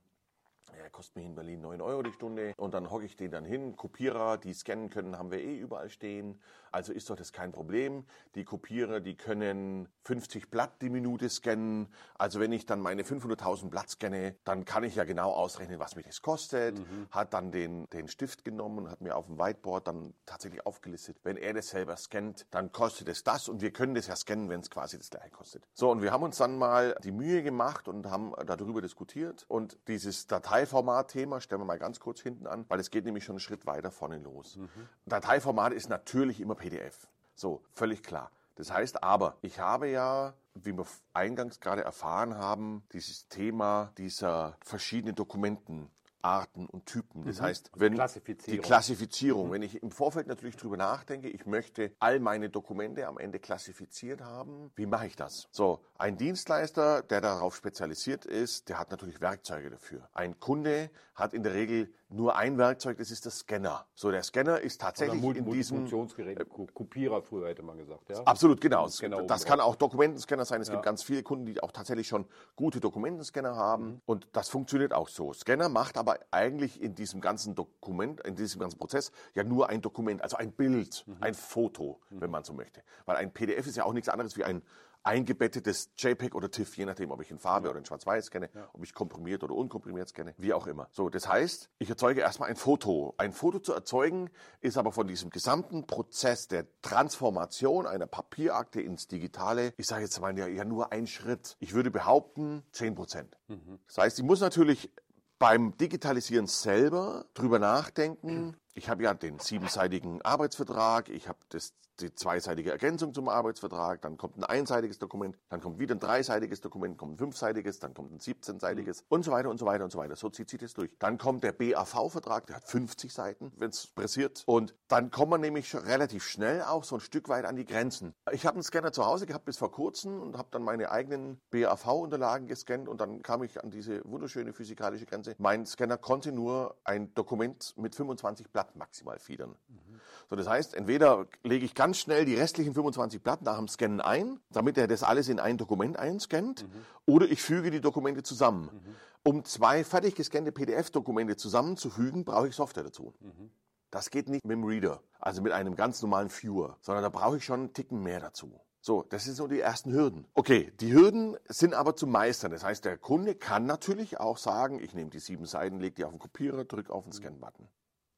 er 0.77 0.89
kostet 0.89 1.15
mich 1.15 1.25
in 1.25 1.35
Berlin 1.35 1.61
9 1.61 1.81
Euro 1.81 2.01
die 2.03 2.11
Stunde 2.11 2.53
und 2.57 2.73
dann 2.73 2.89
hocke 2.89 3.05
ich 3.05 3.15
den 3.15 3.31
dann 3.31 3.45
hin. 3.45 3.75
Kopierer, 3.75 4.37
die 4.37 4.53
scannen 4.53 4.89
können, 4.89 5.17
haben 5.17 5.31
wir 5.31 5.39
eh 5.39 5.57
überall 5.57 5.89
stehen. 5.89 6.39
Also 6.71 6.93
ist 6.93 7.09
doch 7.09 7.15
das 7.15 7.33
kein 7.33 7.51
Problem. 7.51 8.05
Die 8.35 8.43
Kopierer, 8.43 8.99
die 8.99 9.15
können 9.15 9.87
50 10.03 10.49
Blatt 10.49 10.81
die 10.81 10.89
Minute 10.89 11.29
scannen. 11.29 11.87
Also 12.17 12.39
wenn 12.39 12.51
ich 12.51 12.65
dann 12.65 12.79
meine 12.79 13.03
500.000 13.03 13.69
Blatt 13.69 13.89
scanne, 13.89 14.35
dann 14.43 14.65
kann 14.65 14.83
ich 14.83 14.95
ja 14.95 15.03
genau 15.03 15.31
ausrechnen, 15.31 15.79
was 15.79 15.95
mich 15.95 16.05
das 16.05 16.21
kostet. 16.21 16.77
Mhm. 16.77 17.07
Hat 17.11 17.33
dann 17.33 17.51
den, 17.51 17.89
den 17.89 18.07
Stift 18.07 18.45
genommen 18.45 18.79
und 18.79 18.91
hat 18.91 19.01
mir 19.01 19.15
auf 19.15 19.25
dem 19.25 19.39
Whiteboard 19.39 19.87
dann 19.87 20.13
tatsächlich 20.25 20.65
aufgelistet, 20.65 21.17
wenn 21.23 21.37
er 21.37 21.53
das 21.53 21.69
selber 21.69 21.95
scannt, 21.97 22.45
dann 22.51 22.71
kostet 22.71 23.07
es 23.09 23.23
das 23.23 23.49
und 23.49 23.61
wir 23.61 23.71
können 23.71 23.95
das 23.95 24.07
ja 24.07 24.15
scannen, 24.15 24.49
wenn 24.49 24.61
es 24.61 24.69
quasi 24.69 24.97
das 24.97 25.09
gleiche 25.09 25.31
kostet. 25.31 25.67
So, 25.73 25.91
und 25.91 26.01
wir 26.01 26.11
haben 26.11 26.23
uns 26.23 26.37
dann 26.37 26.57
mal 26.57 26.95
die 27.03 27.11
Mühe 27.11 27.43
gemacht 27.43 27.87
und 27.87 28.07
haben 28.07 28.33
darüber 28.45 28.81
diskutiert 28.81 29.45
und 29.47 29.77
dieses 29.87 30.27
Dateiformat-Thema 30.59 31.39
stellen 31.39 31.61
wir 31.61 31.65
mal 31.65 31.79
ganz 31.79 31.99
kurz 31.99 32.19
hinten 32.21 32.45
an, 32.45 32.65
weil 32.67 32.79
es 32.79 32.89
geht 32.89 33.05
nämlich 33.05 33.23
schon 33.23 33.33
einen 33.33 33.39
Schritt 33.39 33.65
weiter 33.65 33.91
vorne 33.91 34.17
los. 34.17 34.57
Mhm. 34.57 34.69
Dateiformat 35.05 35.73
ist 35.73 35.89
natürlich 35.89 36.41
immer 36.41 36.55
PDF. 36.55 37.07
So, 37.35 37.63
völlig 37.71 38.03
klar. 38.03 38.31
Das 38.55 38.71
heißt 38.71 39.03
aber, 39.03 39.37
ich 39.41 39.59
habe 39.59 39.87
ja, 39.87 40.33
wie 40.53 40.73
wir 40.73 40.85
eingangs 41.13 41.61
gerade 41.61 41.81
erfahren 41.83 42.35
haben, 42.35 42.83
dieses 42.91 43.29
Thema 43.29 43.93
dieser 43.97 44.57
verschiedenen 44.61 45.15
Dokumenten, 45.15 45.89
Arten 46.21 46.65
und 46.65 46.85
Typen. 46.85 47.25
Das 47.25 47.39
mhm. 47.39 47.45
heißt, 47.45 47.71
wenn 47.75 47.93
Klassifizierung. 47.93 48.61
die 48.61 48.67
Klassifizierung, 48.67 49.47
mhm. 49.47 49.51
wenn 49.51 49.61
ich 49.61 49.81
im 49.81 49.91
Vorfeld 49.91 50.27
natürlich 50.27 50.57
drüber 50.57 50.77
nachdenke, 50.77 51.29
ich 51.29 51.45
möchte 51.45 51.91
all 51.99 52.19
meine 52.19 52.49
Dokumente 52.49 53.07
am 53.07 53.17
Ende 53.17 53.39
klassifiziert 53.39 54.21
haben, 54.21 54.71
wie 54.75 54.85
mache 54.85 55.07
ich 55.07 55.15
das? 55.15 55.47
So, 55.51 55.81
ein 55.97 56.17
Dienstleister, 56.17 57.01
der 57.03 57.21
darauf 57.21 57.55
spezialisiert 57.55 58.25
ist, 58.25 58.69
der 58.69 58.79
hat 58.79 58.91
natürlich 58.91 59.21
Werkzeuge 59.21 59.69
dafür. 59.69 60.09
Ein 60.13 60.39
Kunde 60.39 60.89
hat 61.19 61.33
in 61.33 61.43
der 61.43 61.53
Regel 61.53 61.93
nur 62.09 62.35
ein 62.35 62.57
Werkzeug, 62.57 62.97
das 62.97 63.11
ist 63.11 63.25
der 63.25 63.31
Scanner. 63.31 63.85
So, 63.93 64.09
der 64.09 64.23
Scanner 64.23 64.59
ist 64.59 64.81
tatsächlich 64.81 65.21
Oder 65.23 65.39
in 65.39 65.51
diesem 65.51 65.77
Funktionsgerät, 65.77 66.39
Kopierer 66.73 67.21
früher 67.21 67.49
hätte 67.49 67.61
man 67.61 67.77
gesagt, 67.77 68.09
ja. 68.09 68.21
Absolut, 68.23 68.61
genau. 68.61 68.87
Das 69.27 69.45
kann 69.45 69.59
auch 69.59 69.75
Dokumentenscanner 69.75 70.45
sein. 70.45 70.61
Es 70.61 70.69
ja. 70.69 70.75
gibt 70.75 70.85
ganz 70.85 71.03
viele 71.03 71.21
Kunden, 71.21 71.45
die 71.45 71.61
auch 71.61 71.71
tatsächlich 71.71 72.07
schon 72.07 72.25
gute 72.55 72.79
Dokumentenscanner 72.79 73.55
haben 73.55 73.85
mhm. 73.85 74.01
und 74.05 74.27
das 74.33 74.49
funktioniert 74.49 74.93
auch 74.93 75.07
so. 75.07 75.33
Scanner 75.33 75.69
macht 75.69 75.97
aber 75.97 76.19
eigentlich 76.31 76.81
in 76.81 76.95
diesem 76.95 77.21
ganzen 77.21 77.53
Dokument, 77.53 78.21
in 78.21 78.35
diesem 78.35 78.59
ganzen 78.59 78.79
Prozess 78.79 79.11
ja 79.35 79.43
nur 79.43 79.69
ein 79.69 79.81
Dokument, 79.81 80.23
also 80.23 80.37
ein 80.37 80.51
Bild, 80.51 81.03
mhm. 81.05 81.17
ein 81.19 81.33
Foto, 81.35 81.99
mhm. 82.09 82.21
wenn 82.21 82.31
man 82.31 82.43
so 82.43 82.53
möchte. 82.53 82.81
Weil 83.05 83.17
ein 83.17 83.31
PDF 83.31 83.67
ist 83.67 83.77
ja 83.77 83.85
auch 83.85 83.93
nichts 83.93 84.09
anderes 84.09 84.35
wie 84.35 84.43
ein 84.43 84.63
eingebettetes 85.03 85.91
JPEG 85.97 86.35
oder 86.35 86.51
TIFF, 86.51 86.77
je 86.77 86.85
nachdem, 86.85 87.11
ob 87.11 87.21
ich 87.21 87.31
in 87.31 87.39
Farbe 87.39 87.67
ja. 87.67 87.71
oder 87.71 87.79
in 87.79 87.85
Schwarz-Weiß 87.85 88.25
scanne, 88.25 88.49
ja. 88.53 88.69
ob 88.73 88.83
ich 88.83 88.93
komprimiert 88.93 89.43
oder 89.43 89.55
unkomprimiert 89.55 90.09
scanne, 90.09 90.33
wie 90.37 90.53
auch 90.53 90.67
immer. 90.67 90.89
So, 90.91 91.09
das 91.09 91.27
heißt, 91.27 91.69
ich 91.79 91.89
erzeuge 91.89 92.21
erstmal 92.21 92.49
ein 92.49 92.55
Foto. 92.55 93.13
Ein 93.17 93.33
Foto 93.33 93.59
zu 93.59 93.73
erzeugen 93.73 94.29
ist 94.61 94.77
aber 94.77 94.91
von 94.91 95.07
diesem 95.07 95.29
gesamten 95.29 95.87
Prozess 95.87 96.47
der 96.47 96.65
Transformation 96.81 97.87
einer 97.87 98.07
Papierakte 98.07 98.81
ins 98.81 99.07
Digitale, 99.07 99.73
ich 99.77 99.87
sage 99.87 100.03
jetzt 100.03 100.19
mal 100.19 100.37
ja, 100.37 100.47
ja 100.47 100.65
nur 100.65 100.91
ein 100.91 101.07
Schritt. 101.07 101.55
Ich 101.59 101.73
würde 101.73 101.91
behaupten, 101.91 102.63
10 102.71 102.95
Prozent. 102.95 103.37
Mhm. 103.47 103.79
Das 103.87 103.97
heißt, 103.97 104.19
ich 104.19 104.25
muss 104.25 104.41
natürlich 104.41 104.91
beim 105.39 105.75
Digitalisieren 105.77 106.47
selber 106.47 107.25
drüber 107.33 107.59
nachdenken. 107.59 108.57
Ich 108.73 108.89
habe 108.89 109.03
ja 109.03 109.13
den 109.13 109.39
siebenseitigen 109.39 110.21
Arbeitsvertrag, 110.21 111.09
ich 111.09 111.27
habe 111.27 111.39
das 111.49 111.73
die 112.01 112.13
zweiseitige 112.13 112.71
Ergänzung 112.71 113.13
zum 113.13 113.29
Arbeitsvertrag, 113.29 114.01
dann 114.01 114.17
kommt 114.17 114.37
ein 114.37 114.43
einseitiges 114.43 114.99
Dokument, 114.99 115.37
dann 115.49 115.61
kommt 115.61 115.79
wieder 115.79 115.95
ein 115.95 115.99
dreiseitiges 115.99 116.61
Dokument, 116.61 116.97
kommt 116.97 117.13
ein 117.13 117.17
fünfseitiges, 117.17 117.79
dann 117.79 117.93
kommt 117.93 118.11
ein 118.11 118.19
siebzehnseitiges 118.19 119.01
mhm. 119.01 119.05
und 119.09 119.25
so 119.25 119.31
weiter 119.31 119.49
und 119.49 119.57
so 119.57 119.65
weiter 119.65 119.83
und 119.83 119.91
so 119.91 119.99
weiter. 119.99 120.15
So 120.15 120.29
zieht 120.29 120.49
sich 120.49 120.59
das 120.59 120.73
durch. 120.73 120.91
Dann 120.99 121.17
kommt 121.17 121.43
der 121.43 121.51
BAV-Vertrag, 121.51 122.47
der 122.47 122.57
hat 122.57 122.63
50 122.65 123.13
Seiten, 123.13 123.51
wenn 123.57 123.69
es 123.69 123.87
pressiert. 123.87 124.43
Und 124.45 124.75
dann 124.87 125.11
kommt 125.11 125.31
man 125.31 125.41
nämlich 125.41 125.75
relativ 125.75 126.23
schnell 126.23 126.61
auch 126.63 126.83
so 126.83 126.95
ein 126.95 127.01
Stück 127.01 127.29
weit 127.29 127.45
an 127.45 127.55
die 127.55 127.65
Grenzen. 127.65 128.13
Ich 128.31 128.45
habe 128.45 128.55
einen 128.55 128.63
Scanner 128.63 128.91
zu 128.91 129.05
Hause 129.05 129.25
gehabt 129.25 129.45
bis 129.45 129.57
vor 129.57 129.71
kurzem 129.71 130.21
und 130.21 130.37
habe 130.37 130.49
dann 130.51 130.63
meine 130.63 130.91
eigenen 130.91 131.39
BAV-Unterlagen 131.51 132.47
gescannt 132.47 132.87
und 132.87 133.01
dann 133.01 133.21
kam 133.21 133.43
ich 133.43 133.63
an 133.63 133.71
diese 133.71 134.01
wunderschöne 134.05 134.53
physikalische 134.53 135.05
Grenze. 135.05 135.35
Mein 135.37 135.65
Scanner 135.65 135.97
konnte 135.97 136.31
nur 136.31 136.75
ein 136.83 137.13
Dokument 137.13 137.73
mit 137.77 137.95
25 137.95 138.49
Blatt 138.49 138.75
maximal 138.75 139.19
fiedern. 139.19 139.55
Mhm. 139.67 139.88
So, 140.29 140.35
das 140.35 140.47
heißt, 140.47 140.75
entweder 140.75 141.25
lege 141.43 141.65
ich 141.65 141.73
ganz 141.73 141.97
schnell 141.97 142.23
die 142.23 142.35
restlichen 142.35 142.75
25 142.75 143.23
Blatt 143.23 143.41
nach 143.41 143.57
dem 143.57 143.67
Scannen 143.67 143.99
ein, 143.99 144.39
damit 144.51 144.77
er 144.77 144.87
das 144.87 145.01
alles 145.01 145.27
in 145.27 145.39
ein 145.39 145.57
Dokument 145.57 145.97
einscannt, 145.97 146.63
mhm. 146.63 146.85
oder 147.07 147.25
ich 147.27 147.41
füge 147.41 147.71
die 147.71 147.81
Dokumente 147.81 148.21
zusammen. 148.21 148.69
Mhm. 148.71 148.95
Um 149.23 149.43
zwei 149.43 149.83
fertig 149.83 150.13
gescannte 150.15 150.51
PDF-Dokumente 150.51 151.35
zusammenzufügen, 151.35 152.25
brauche 152.25 152.47
ich 152.47 152.55
Software 152.55 152.83
dazu. 152.83 153.13
Mhm. 153.19 153.49
Das 153.89 154.11
geht 154.11 154.29
nicht 154.29 154.45
mit 154.45 154.55
dem 154.55 154.63
Reader, 154.63 155.01
also 155.19 155.41
mit 155.41 155.51
einem 155.51 155.75
ganz 155.75 155.99
normalen 156.03 156.29
Viewer, 156.29 156.77
sondern 156.81 157.03
da 157.03 157.09
brauche 157.09 157.37
ich 157.37 157.43
schon 157.43 157.59
einen 157.61 157.73
Ticken 157.73 158.03
mehr 158.03 158.19
dazu. 158.19 158.61
So, 158.81 159.03
das 159.09 159.25
sind 159.25 159.35
so 159.35 159.47
die 159.47 159.59
ersten 159.59 159.91
Hürden. 159.91 160.25
Okay, 160.35 160.71
die 160.79 160.93
Hürden 160.93 161.37
sind 161.47 161.73
aber 161.73 161.95
zu 161.95 162.05
meistern. 162.05 162.51
Das 162.51 162.63
heißt, 162.63 162.85
der 162.85 162.97
Kunde 162.97 163.33
kann 163.33 163.65
natürlich 163.65 164.19
auch 164.19 164.37
sagen, 164.37 164.79
ich 164.79 164.93
nehme 164.93 165.09
die 165.09 165.19
sieben 165.19 165.45
Seiten, 165.45 165.79
lege 165.79 165.95
die 165.95 166.05
auf 166.05 166.11
den 166.11 166.19
Kopierer, 166.19 166.65
drücke 166.65 166.93
auf 166.93 167.03
den 167.03 167.11
Scan-Button. 167.11 167.67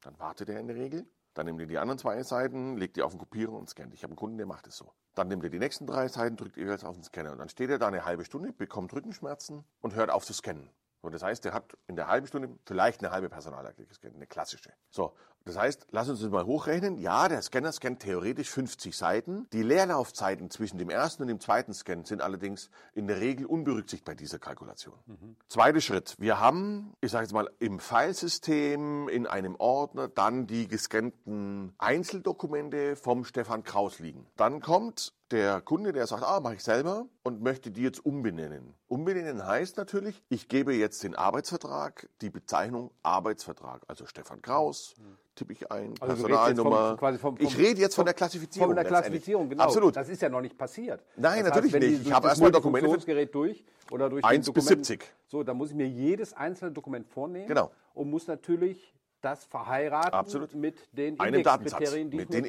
Dann 0.02 0.18
wartet 0.18 0.50
er 0.50 0.60
in 0.60 0.68
der 0.68 0.76
Regel 0.76 1.06
dann 1.34 1.46
nimmt 1.46 1.60
ihr 1.60 1.66
die 1.66 1.78
anderen 1.78 1.98
zwei 1.98 2.22
Seiten, 2.22 2.76
legt 2.76 2.96
die 2.96 3.02
auf 3.02 3.12
den 3.12 3.18
Kopierer 3.18 3.52
und 3.52 3.68
scannt. 3.68 3.94
Ich 3.94 4.02
habe 4.02 4.10
einen 4.10 4.16
Kunden, 4.16 4.36
der 4.36 4.46
macht 4.46 4.66
es 4.66 4.76
so. 4.76 4.92
Dann 5.14 5.28
nimmt 5.28 5.44
ihr 5.44 5.50
die 5.50 5.58
nächsten 5.58 5.86
drei 5.86 6.08
Seiten, 6.08 6.36
drückt 6.36 6.56
jeweils 6.56 6.84
auf 6.84 6.94
den 6.94 7.04
Scanner. 7.04 7.32
Und 7.32 7.38
dann 7.38 7.48
steht 7.48 7.70
er 7.70 7.78
da 7.78 7.88
eine 7.88 8.04
halbe 8.04 8.24
Stunde, 8.24 8.52
bekommt 8.52 8.92
Rückenschmerzen 8.92 9.64
und 9.80 9.94
hört 9.94 10.10
auf 10.10 10.24
zu 10.24 10.32
scannen. 10.32 10.70
So, 11.02 11.10
das 11.10 11.22
heißt, 11.22 11.44
er 11.46 11.52
hat 11.52 11.76
in 11.88 11.96
der 11.96 12.06
halben 12.06 12.28
Stunde 12.28 12.48
vielleicht 12.64 13.02
eine 13.02 13.10
halbe 13.10 13.28
Personalakte 13.28 13.84
gescannt, 13.84 14.14
eine 14.14 14.26
klassische. 14.26 14.72
So, 14.90 15.12
das 15.44 15.58
heißt, 15.58 15.88
lass 15.90 16.08
uns 16.08 16.20
das 16.20 16.30
mal 16.30 16.46
hochrechnen. 16.46 16.98
Ja, 16.98 17.28
der 17.28 17.42
Scanner 17.42 17.72
scannt 17.72 18.00
theoretisch 18.00 18.48
50 18.50 18.96
Seiten. 18.96 19.48
Die 19.52 19.62
Leerlaufzeiten 19.62 20.50
zwischen 20.50 20.78
dem 20.78 20.88
ersten 20.88 21.22
und 21.22 21.28
dem 21.28 21.40
zweiten 21.40 21.74
Scan 21.74 22.04
sind 22.04 22.22
allerdings 22.22 22.70
in 22.94 23.08
der 23.08 23.20
Regel 23.20 23.46
unberücksichtigt 23.46 24.04
bei 24.04 24.14
dieser 24.14 24.38
Kalkulation. 24.38 24.94
Mhm. 25.06 25.36
Zweiter 25.48 25.80
Schritt. 25.80 26.14
Wir 26.18 26.38
haben, 26.38 26.94
ich 27.00 27.10
sage 27.10 27.24
jetzt 27.24 27.32
mal, 27.32 27.50
im 27.58 27.80
Filesystem 27.80 29.08
in 29.08 29.26
einem 29.26 29.56
Ordner 29.56 30.06
dann 30.08 30.46
die 30.46 30.68
gescannten 30.68 31.74
Einzeldokumente 31.78 32.94
vom 32.94 33.24
Stefan 33.24 33.64
Kraus 33.64 33.98
liegen. 33.98 34.26
Dann 34.36 34.60
kommt 34.60 35.12
der 35.32 35.60
Kunde, 35.62 35.92
der 35.92 36.06
sagt, 36.06 36.22
ah, 36.22 36.40
mache 36.40 36.56
ich 36.56 36.62
selber 36.62 37.06
und 37.22 37.42
möchte 37.42 37.70
die 37.70 37.82
jetzt 37.82 38.04
umbenennen. 38.04 38.74
Umbenennen 38.86 39.44
heißt 39.44 39.78
natürlich, 39.78 40.22
ich 40.28 40.48
gebe 40.48 40.74
jetzt 40.74 41.02
den 41.02 41.14
Arbeitsvertrag, 41.14 42.08
die 42.20 42.30
Bezeichnung 42.30 42.90
Arbeitsvertrag, 43.02 43.82
also 43.88 44.06
Stefan 44.06 44.42
Kraus, 44.42 44.94
mhm. 44.98 45.16
tippe 45.34 45.54
ich 45.54 45.72
ein, 45.72 45.94
also 46.00 46.14
Personalnummer. 46.14 46.98
Vom, 46.98 47.18
vom, 47.18 47.36
vom, 47.36 47.46
ich 47.46 47.56
rede 47.56 47.80
jetzt 47.80 47.94
von 47.94 48.04
der 48.04 48.14
Klassifizierung. 48.14 48.68
Von 48.68 48.76
der 48.76 48.84
Klassifizierung, 48.84 49.48
genau. 49.48 49.64
Absolut. 49.64 49.96
Das 49.96 50.08
ist 50.08 50.20
ja 50.20 50.28
noch 50.28 50.42
nicht 50.42 50.58
passiert. 50.58 51.02
Nein, 51.16 51.44
das 51.44 51.54
natürlich 51.54 51.74
heißt, 51.74 51.82
nicht. 51.82 52.06
Ich 52.06 52.12
habe 52.12 52.28
erstmal 52.28 52.52
Dokumente. 52.52 52.86
Funktionsgerät 52.86 53.34
durch 53.34 53.64
oder 53.90 54.10
durch 54.10 54.24
1 54.24 54.52
bis 54.52 54.66
70. 54.66 55.02
So, 55.26 55.42
da 55.42 55.54
muss 55.54 55.70
ich 55.70 55.76
mir 55.76 55.88
jedes 55.88 56.34
einzelne 56.34 56.72
Dokument 56.72 57.08
vornehmen. 57.08 57.48
Genau. 57.48 57.70
Und 57.94 58.10
muss 58.10 58.26
natürlich 58.26 58.94
das 59.22 59.44
verheiraten 59.44 60.12
Absolut. 60.12 60.54
mit 60.54 60.76
den 60.92 61.16
Indexkriterien, 61.16 62.10
die, 62.10 62.16
mit 62.18 62.32
den 62.32 62.44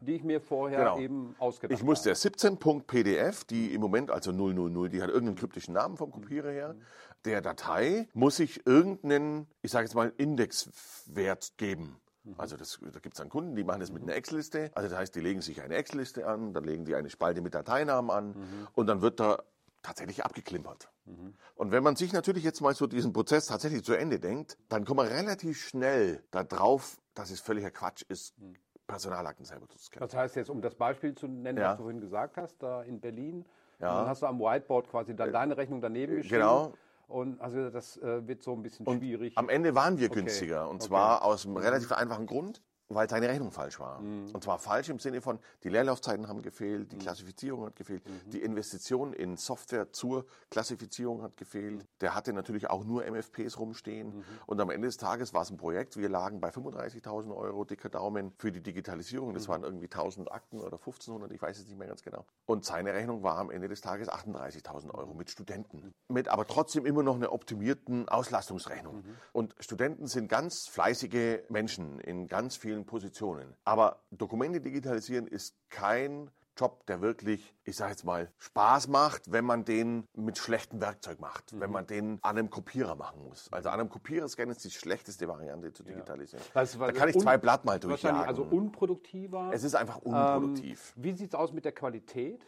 die 0.00 0.14
ich 0.14 0.22
mir 0.22 0.40
vorher 0.40 0.78
genau. 0.78 0.98
eben 0.98 1.34
ausgedacht 1.38 1.72
habe. 1.72 1.80
Ich 1.80 1.84
muss 1.84 2.02
der 2.02 2.14
17.pdf, 2.14 3.44
die 3.44 3.74
im 3.74 3.80
Moment 3.80 4.10
also 4.10 4.30
000, 4.30 4.88
die 4.88 5.02
hat 5.02 5.08
irgendeinen 5.08 5.36
kryptischen 5.36 5.74
Namen 5.74 5.96
vom 5.96 6.12
Kopierer 6.12 6.50
her, 6.50 6.76
der 7.24 7.40
Datei 7.40 8.08
muss 8.12 8.38
ich 8.38 8.66
irgendeinen, 8.66 9.46
ich 9.62 9.70
sage 9.70 9.86
jetzt 9.86 9.94
mal, 9.94 10.12
Indexwert 10.16 11.54
geben. 11.56 11.96
Mhm. 12.24 12.34
Also 12.36 12.56
das, 12.56 12.78
da 12.80 12.98
gibt 13.00 13.14
es 13.14 13.18
dann 13.18 13.28
Kunden, 13.28 13.56
die 13.56 13.64
machen 13.64 13.80
das 13.80 13.92
mit 13.92 14.02
einer 14.02 14.14
Excel-Liste. 14.14 14.70
Also 14.74 14.88
das 14.88 14.98
heißt, 14.98 15.14
die 15.14 15.20
legen 15.20 15.40
sich 15.40 15.62
eine 15.62 15.74
Excel-Liste 15.74 16.26
an, 16.26 16.52
dann 16.52 16.64
legen 16.64 16.84
die 16.84 16.94
eine 16.94 17.10
Spalte 17.10 17.40
mit 17.40 17.54
Dateinamen 17.54 18.10
an 18.10 18.28
mhm. 18.28 18.68
und 18.74 18.86
dann 18.86 19.02
wird 19.02 19.20
da 19.20 19.42
tatsächlich 19.84 20.24
abgeklimpert. 20.24 20.90
Mhm. 21.04 21.34
Und 21.54 21.70
wenn 21.70 21.84
man 21.84 21.94
sich 21.94 22.12
natürlich 22.12 22.42
jetzt 22.42 22.60
mal 22.60 22.74
so 22.74 22.88
diesen 22.88 23.12
Prozess 23.12 23.46
tatsächlich 23.46 23.84
zu 23.84 23.94
Ende 23.94 24.18
denkt, 24.18 24.58
dann 24.68 24.84
kommt 24.84 24.96
man 24.96 25.06
relativ 25.06 25.64
schnell 25.64 26.24
darauf, 26.32 26.98
dass 27.14 27.30
es 27.30 27.40
völliger 27.40 27.70
Quatsch 27.70 28.02
ist, 28.08 28.36
mhm. 28.38 28.56
Personalakten 28.86 29.44
selber 29.44 29.68
zu 29.68 29.78
scannen. 29.78 30.08
Das 30.08 30.16
heißt 30.16 30.36
jetzt, 30.36 30.50
um 30.50 30.60
das 30.60 30.74
Beispiel 30.74 31.14
zu 31.14 31.26
nennen, 31.28 31.58
ja. 31.58 31.70
was 31.70 31.76
du 31.76 31.82
vorhin 31.84 32.00
gesagt 32.00 32.36
hast, 32.36 32.62
da 32.62 32.82
in 32.82 33.00
Berlin, 33.00 33.44
ja. 33.78 33.98
dann 34.00 34.08
hast 34.08 34.22
du 34.22 34.26
am 34.26 34.40
Whiteboard 34.40 34.88
quasi 34.88 35.14
dann 35.14 35.32
deine 35.32 35.56
Rechnung 35.56 35.80
daneben 35.80 36.16
geschrieben. 36.16 36.40
Genau. 36.40 36.72
Und 37.06 37.40
also 37.40 37.70
das 37.70 37.96
äh, 37.98 38.26
wird 38.26 38.42
so 38.42 38.52
ein 38.52 38.62
bisschen 38.62 38.86
Und 38.86 38.98
schwierig. 38.98 39.36
Am 39.36 39.48
Ende 39.48 39.74
waren 39.74 39.98
wir 39.98 40.10
Okay. 40.10 40.20
günstiger. 40.20 40.68
Und 40.68 40.76
Okay. 40.76 40.86
zwar 40.86 41.24
aus 41.24 41.44
einem 41.46 41.56
relativ 41.56 41.92
einfachen 41.92 42.26
Grund, 42.26 42.62
weil 42.88 43.08
seine 43.08 43.28
Rechnung 43.28 43.50
falsch 43.50 43.80
war. 43.80 44.00
Mhm. 44.00 44.30
Und 44.32 44.44
zwar 44.44 44.58
falsch 44.58 44.88
im 44.88 44.98
Sinne 44.98 45.20
von, 45.20 45.38
die 45.62 45.68
Leerlaufzeiten 45.68 46.28
haben 46.28 46.42
gefehlt, 46.42 46.92
die 46.92 46.98
Klassifizierung 46.98 47.64
hat 47.66 47.76
gefehlt, 47.76 48.06
Mhm. 48.06 48.30
die 48.30 48.42
Investition 48.42 49.12
in 49.12 49.36
Software 49.36 49.92
zur 49.92 50.26
Klassifizierung 50.50 51.22
hat 51.22 51.36
gefehlt. 51.36 51.86
Der 52.00 52.14
hatte 52.14 52.32
natürlich 52.32 52.68
auch 52.70 52.84
nur 52.84 53.04
MFPs 53.04 53.58
rumstehen. 53.58 54.16
Mhm. 54.18 54.24
Und 54.46 54.60
am 54.60 54.70
Ende 54.70 54.88
des 54.88 54.96
Tages 54.96 55.32
war 55.34 55.42
es 55.42 55.50
ein 55.50 55.56
Projekt. 55.56 55.96
Wir 55.96 56.08
lagen 56.08 56.40
bei 56.40 56.50
35.000 56.50 57.34
Euro, 57.34 57.64
dicker 57.64 57.88
Daumen, 57.88 58.32
für 58.38 58.52
die 58.52 58.60
Digitalisierung. 58.62 59.30
Mhm. 59.30 59.34
Das 59.34 59.48
waren 59.48 59.62
irgendwie 59.62 59.86
1.000 59.88 60.28
Akten 60.30 60.60
oder 60.60 60.76
1.500, 60.76 61.30
ich 61.32 61.40
weiß 61.40 61.58
es 61.58 61.66
nicht 61.66 61.78
mehr 61.78 61.88
ganz 61.88 62.02
genau. 62.02 62.24
Und 62.46 62.64
seine 62.64 62.92
Rechnung 62.92 63.22
war 63.22 63.38
am 63.38 63.50
Ende 63.50 63.68
des 63.68 63.80
Tages 63.80 64.08
38.000 64.08 64.92
Euro 64.94 65.14
mit 65.14 65.30
Studenten. 65.30 65.94
Mit 66.08 66.28
aber 66.28 66.46
trotzdem 66.46 66.84
immer 66.86 67.02
noch 67.02 67.16
einer 67.16 67.32
optimierten 67.32 68.08
Auslastungsrechnung. 68.08 69.04
Und 69.32 69.54
Studenten 69.60 70.06
sind 70.06 70.28
ganz 70.28 70.68
fleißige 70.68 71.40
Menschen 71.48 71.98
in 72.00 72.26
ganz 72.26 72.56
vielen 72.56 72.73
Positionen. 72.82 73.54
Aber 73.64 74.00
Dokumente 74.10 74.60
digitalisieren 74.60 75.26
ist 75.28 75.54
kein 75.70 76.30
Job, 76.56 76.86
der 76.86 77.00
wirklich, 77.00 77.52
ich 77.64 77.74
sage 77.76 77.90
jetzt 77.90 78.04
mal, 78.04 78.30
Spaß 78.38 78.86
macht, 78.86 79.32
wenn 79.32 79.44
man 79.44 79.64
den 79.64 80.06
mit 80.14 80.38
schlechtem 80.38 80.80
Werkzeug 80.80 81.18
macht, 81.18 81.58
wenn 81.58 81.70
man 81.72 81.84
den 81.86 82.20
an 82.22 82.38
einem 82.38 82.48
Kopierer 82.48 82.94
machen 82.94 83.22
muss. 83.24 83.48
Also 83.52 83.70
an 83.70 83.80
einem 83.80 83.88
Kopierer 83.88 84.28
scannen 84.28 84.52
ist 84.52 84.64
die 84.64 84.70
schlechteste 84.70 85.26
Variante 85.26 85.72
zu 85.72 85.82
digitalisieren. 85.82 86.44
Das 86.54 86.78
war- 86.78 86.92
da 86.92 86.92
kann 86.98 87.08
ich 87.08 87.18
zwei 87.18 87.38
Blatt 87.38 87.64
mal 87.64 87.80
durchjagen. 87.80 88.20
also 88.22 88.44
unproduktiver. 88.44 89.50
es 89.52 89.64
ist 89.64 89.74
einfach 89.74 89.96
unproduktiv. 89.98 90.92
Ähm, 90.96 91.02
wie 91.04 91.12
sieht 91.16 91.34
es 91.34 91.34
aus 91.38 91.52
mit 91.52 91.64
der 91.64 91.72
Qualität? 91.72 92.40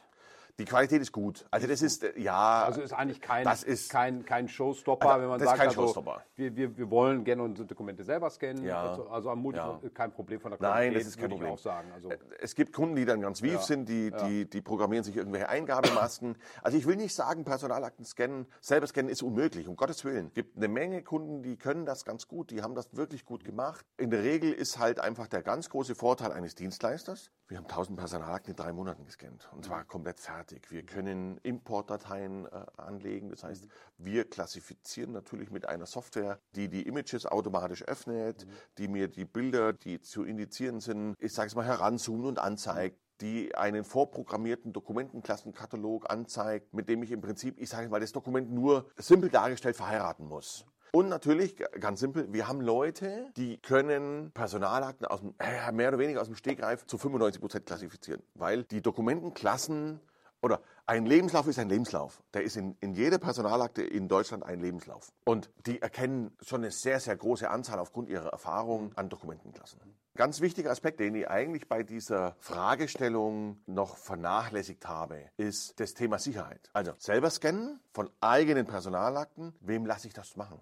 Die 0.59 0.65
Qualität 0.65 1.03
ist 1.03 1.13
gut. 1.13 1.45
Also 1.51 1.67
das 1.67 1.83
ist, 1.83 2.03
äh, 2.03 2.19
ja, 2.19 2.65
Also 2.65 2.81
ist 2.81 2.93
eigentlich 2.95 3.21
kein, 3.21 3.45
Das 3.45 3.63
ist- 3.63 3.91
kein, 3.91 4.25
kein 4.25 4.49
Showstopper, 4.49 5.07
Also, 5.11 5.21
wenn 5.23 5.29
man 5.29 5.39
das 5.39 5.45
ist 5.47 5.49
sagt, 5.51 5.59
kein 5.61 5.69
also, 5.69 5.83
Showstopper. 5.83 6.23
Wir, 6.35 6.57
wir, 6.57 6.77
wir 6.79 6.91
wollen 6.91 7.25
gerne 7.25 7.43
unsere 7.43 7.67
Dokumente 7.67 8.05
selber 8.05 8.31
scannen. 8.31 8.65
Ja. 8.65 8.83
Also, 8.91 9.07
also 9.09 9.31
am 9.31 9.41
Multi 9.41 9.59
Ja. 9.59 9.79
kein 9.93 10.13
Problem 10.13 10.41
von 10.41 10.53
der 10.53 10.61
Nein, 10.61 10.73
Qualität, 10.73 11.01
das 11.01 11.07
ist 11.09 11.19
kein 11.19 11.29
Problem. 11.29 11.49
ich 11.49 11.55
auch 11.55 11.59
sagen. 11.59 11.89
Also, 11.93 12.09
Es 12.41 12.55
gibt 12.55 12.73
Kunden, 12.73 12.97
die 12.97 13.05
dann 13.05 13.21
ganz 13.21 13.43
wief 13.43 13.61
sind, 13.61 13.87
die, 13.89 14.11
die, 14.11 14.49
die 14.49 14.63
programmieren 14.63 15.05
sich 15.05 15.17
irgendwelche 15.17 15.49
Eingabemasken. 15.49 16.37
Also 16.63 16.79
ich 16.79 16.87
will 16.87 16.97
nicht 16.97 17.15
sagen, 17.15 17.45
Personalakten 17.45 18.05
scannen, 18.07 18.47
selber 18.63 18.87
scannen 18.87 19.11
ist 19.11 19.23
unmöglich, 19.23 19.69
um 19.69 19.77
Gottes 19.77 20.05
Willen. 20.07 20.29
Es 20.29 20.35
gibt 20.35 20.57
eine 20.57 20.69
Menge 20.69 21.03
Kunden, 21.03 21.43
die 21.43 21.59
können 21.59 21.85
das 21.85 22.05
ganz 22.07 22.29
gut, 22.29 22.51
die 22.51 22.63
haben 22.63 22.75
das 22.75 22.97
wirklich 22.97 23.27
gut 23.27 23.45
gemacht. 23.45 23.85
In 23.99 24.11
der 24.11 24.23
Regel 24.23 24.53
ist 24.53 24.79
halt 24.79 25.01
einfach 25.01 25.29
der 25.29 25.43
ganz 25.43 25.69
große 25.69 25.95
Vorteil 25.95 26.33
eines 26.33 26.55
Dienstleisters. 26.55 27.31
Wir 27.49 27.59
haben 27.59 27.67
1000 27.69 27.97
Personalakten 27.99 28.53
in 28.53 28.57
drei 28.57 28.73
Monaten 28.73 29.05
gescannt 29.05 29.49
und 29.55 29.65
zwar 29.65 29.85
komplett 29.85 30.19
fertig. 30.19 30.46
Wir 30.69 30.83
können 30.83 31.39
Importdateien 31.39 32.47
äh, 32.47 32.51
anlegen, 32.77 33.31
das 33.31 33.45
heißt, 33.45 33.69
wir 33.99 34.29
klassifizieren 34.29 35.13
natürlich 35.13 35.51
mit 35.51 35.69
einer 35.69 35.87
Software, 35.87 36.39
die 36.55 36.69
die 36.69 36.83
Images 36.83 37.27
automatisch 37.27 37.83
öffnet, 37.85 38.47
die 38.79 38.89
mir 38.89 39.09
die 39.09 39.25
Bilder, 39.25 39.73
die 39.73 40.01
zu 40.01 40.25
indizieren 40.25 40.81
sind, 40.81 41.15
ich 41.19 41.33
sage 41.33 41.49
es 41.49 41.55
mal, 41.55 41.65
heranzoomen 41.65 42.27
und 42.27 42.39
anzeigt 42.39 42.99
die 43.21 43.55
einen 43.55 43.85
vorprogrammierten 43.85 44.75
Dokumentenklassenkatalog 44.75 46.11
anzeigt, 46.11 46.75
mit 46.75 46.89
dem 46.89 47.03
ich 47.03 47.13
im 47.13 47.23
Prinzip, 47.23 47.59
ich 47.59 47.71
sage 47.71 47.89
mal, 47.89 48.01
das 48.01 48.13
Dokument 48.13 48.53
nur 48.53 48.91
simpel 48.99 49.31
dargestellt 49.31 49.77
verheiraten 49.77 50.27
muss. 50.27 50.67
Und 50.93 51.09
natürlich, 51.09 51.57
ganz 51.81 52.01
simpel, 52.01 52.33
wir 52.33 52.49
haben 52.49 52.61
Leute, 52.61 53.31
die 53.37 53.59
können 53.59 54.31
Personalakten 54.33 55.07
aus 55.07 55.21
dem, 55.21 55.35
äh, 55.39 55.73
mehr 55.73 55.89
oder 55.89 55.99
weniger 55.99 56.21
aus 56.21 56.29
dem 56.29 56.37
Stegreif 56.37 56.87
zu 56.87 56.97
95 56.97 57.41
Prozent 57.41 57.67
klassifizieren, 57.67 58.23
weil 58.35 58.65
die 58.65 58.81
Dokumentenklassen 58.81 60.01
oder 60.43 60.61
ein 60.87 61.07
Lebenslauf 61.07 61.47
ist 61.47 61.59
ein 61.59 61.69
Lebenslauf. 61.69 62.23
Der 62.35 62.43
ist 62.43 62.57
in, 62.57 62.77
in 62.81 62.95
jeder 62.95 63.19
Personalakte 63.19 63.83
in 63.83 64.09
Deutschland 64.09 64.45
ein 64.45 64.61
Lebenslauf. 64.61 65.13
Und 65.25 65.51
die 65.67 65.83
erkennen 65.83 66.37
schon 66.41 66.63
eine 66.63 66.71
sehr, 66.71 67.01
sehr 67.01 67.17
große 67.17 67.51
Anzahl 67.51 67.79
aufgrund 67.79 68.09
ihrer 68.09 68.29
Erfahrung 68.29 68.93
an 68.97 69.09
Dokumentenklassen. 69.09 69.81
Ganz 70.17 70.41
wichtiger 70.41 70.71
Aspekt, 70.71 70.99
den 71.01 71.15
ich 71.15 71.29
eigentlich 71.29 71.69
bei 71.69 71.83
dieser 71.83 72.37
Fragestellung 72.41 73.59
noch 73.67 73.97
vernachlässigt 73.97 74.89
habe, 74.89 75.21
ist 75.37 75.79
das 75.79 75.95
Thema 75.95 76.19
Sicherheit. 76.19 76.71
Also 76.73 76.93
selber 76.99 77.31
scannen 77.31 77.81
von 77.93 78.11
eigenen 78.21 78.67
Personalakten, 78.67 79.55
wem 79.61 79.87
lasse 79.87 80.07
ich 80.09 80.15
das 80.15 80.37
machen? 80.37 80.61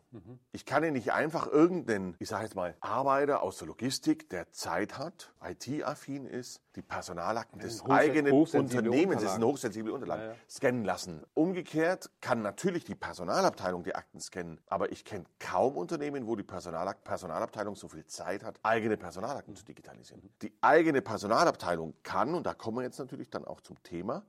Ich 0.52 0.64
kann 0.66 0.82
ja 0.84 0.90
nicht 0.90 1.12
einfach 1.12 1.46
irgendeinen, 1.50 2.16
ich 2.18 2.28
sage 2.28 2.44
jetzt 2.44 2.54
mal, 2.54 2.76
Arbeiter 2.80 3.42
aus 3.42 3.58
der 3.58 3.68
Logistik, 3.68 4.28
der 4.30 4.50
Zeit 4.52 4.98
hat, 4.98 5.32
IT-affin 5.42 6.26
ist, 6.26 6.60
die 6.76 6.82
Personalakten 6.82 7.60
des 7.60 7.84
eigenen 7.86 8.32
Unternehmens, 8.32 8.52
das 8.52 8.80
sind 8.82 9.42
Unterlagen. 9.42 9.44
hochsensible 9.44 9.92
Unterlagen, 9.92 10.22
Ja, 10.22 10.28
ja. 10.30 10.36
scannen 10.48 10.84
lassen. 10.84 11.22
Umgekehrt 11.34 12.10
kann 12.20 12.42
natürlich 12.42 12.84
die 12.84 12.94
Personalabteilung 12.94 13.84
die 13.84 13.94
Akten 13.94 14.20
scannen, 14.20 14.60
aber 14.66 14.90
ich 14.92 15.04
kenne 15.04 15.24
kaum 15.38 15.76
Unternehmen, 15.76 16.26
wo 16.26 16.34
die 16.36 16.42
Personalabteilung 16.42 17.76
so 17.76 17.88
viel 17.88 18.06
Zeit 18.06 18.42
hat, 18.44 18.58
eigene 18.62 18.96
Personalakten 18.96 19.43
zu 19.54 19.64
digitalisieren. 19.64 20.22
Die 20.42 20.56
eigene 20.60 21.02
Personalabteilung 21.02 21.94
kann, 22.02 22.34
und 22.34 22.44
da 22.46 22.54
kommen 22.54 22.78
wir 22.78 22.84
jetzt 22.84 22.98
natürlich 22.98 23.30
dann 23.30 23.44
auch 23.44 23.60
zum 23.60 23.82
Thema, 23.82 24.24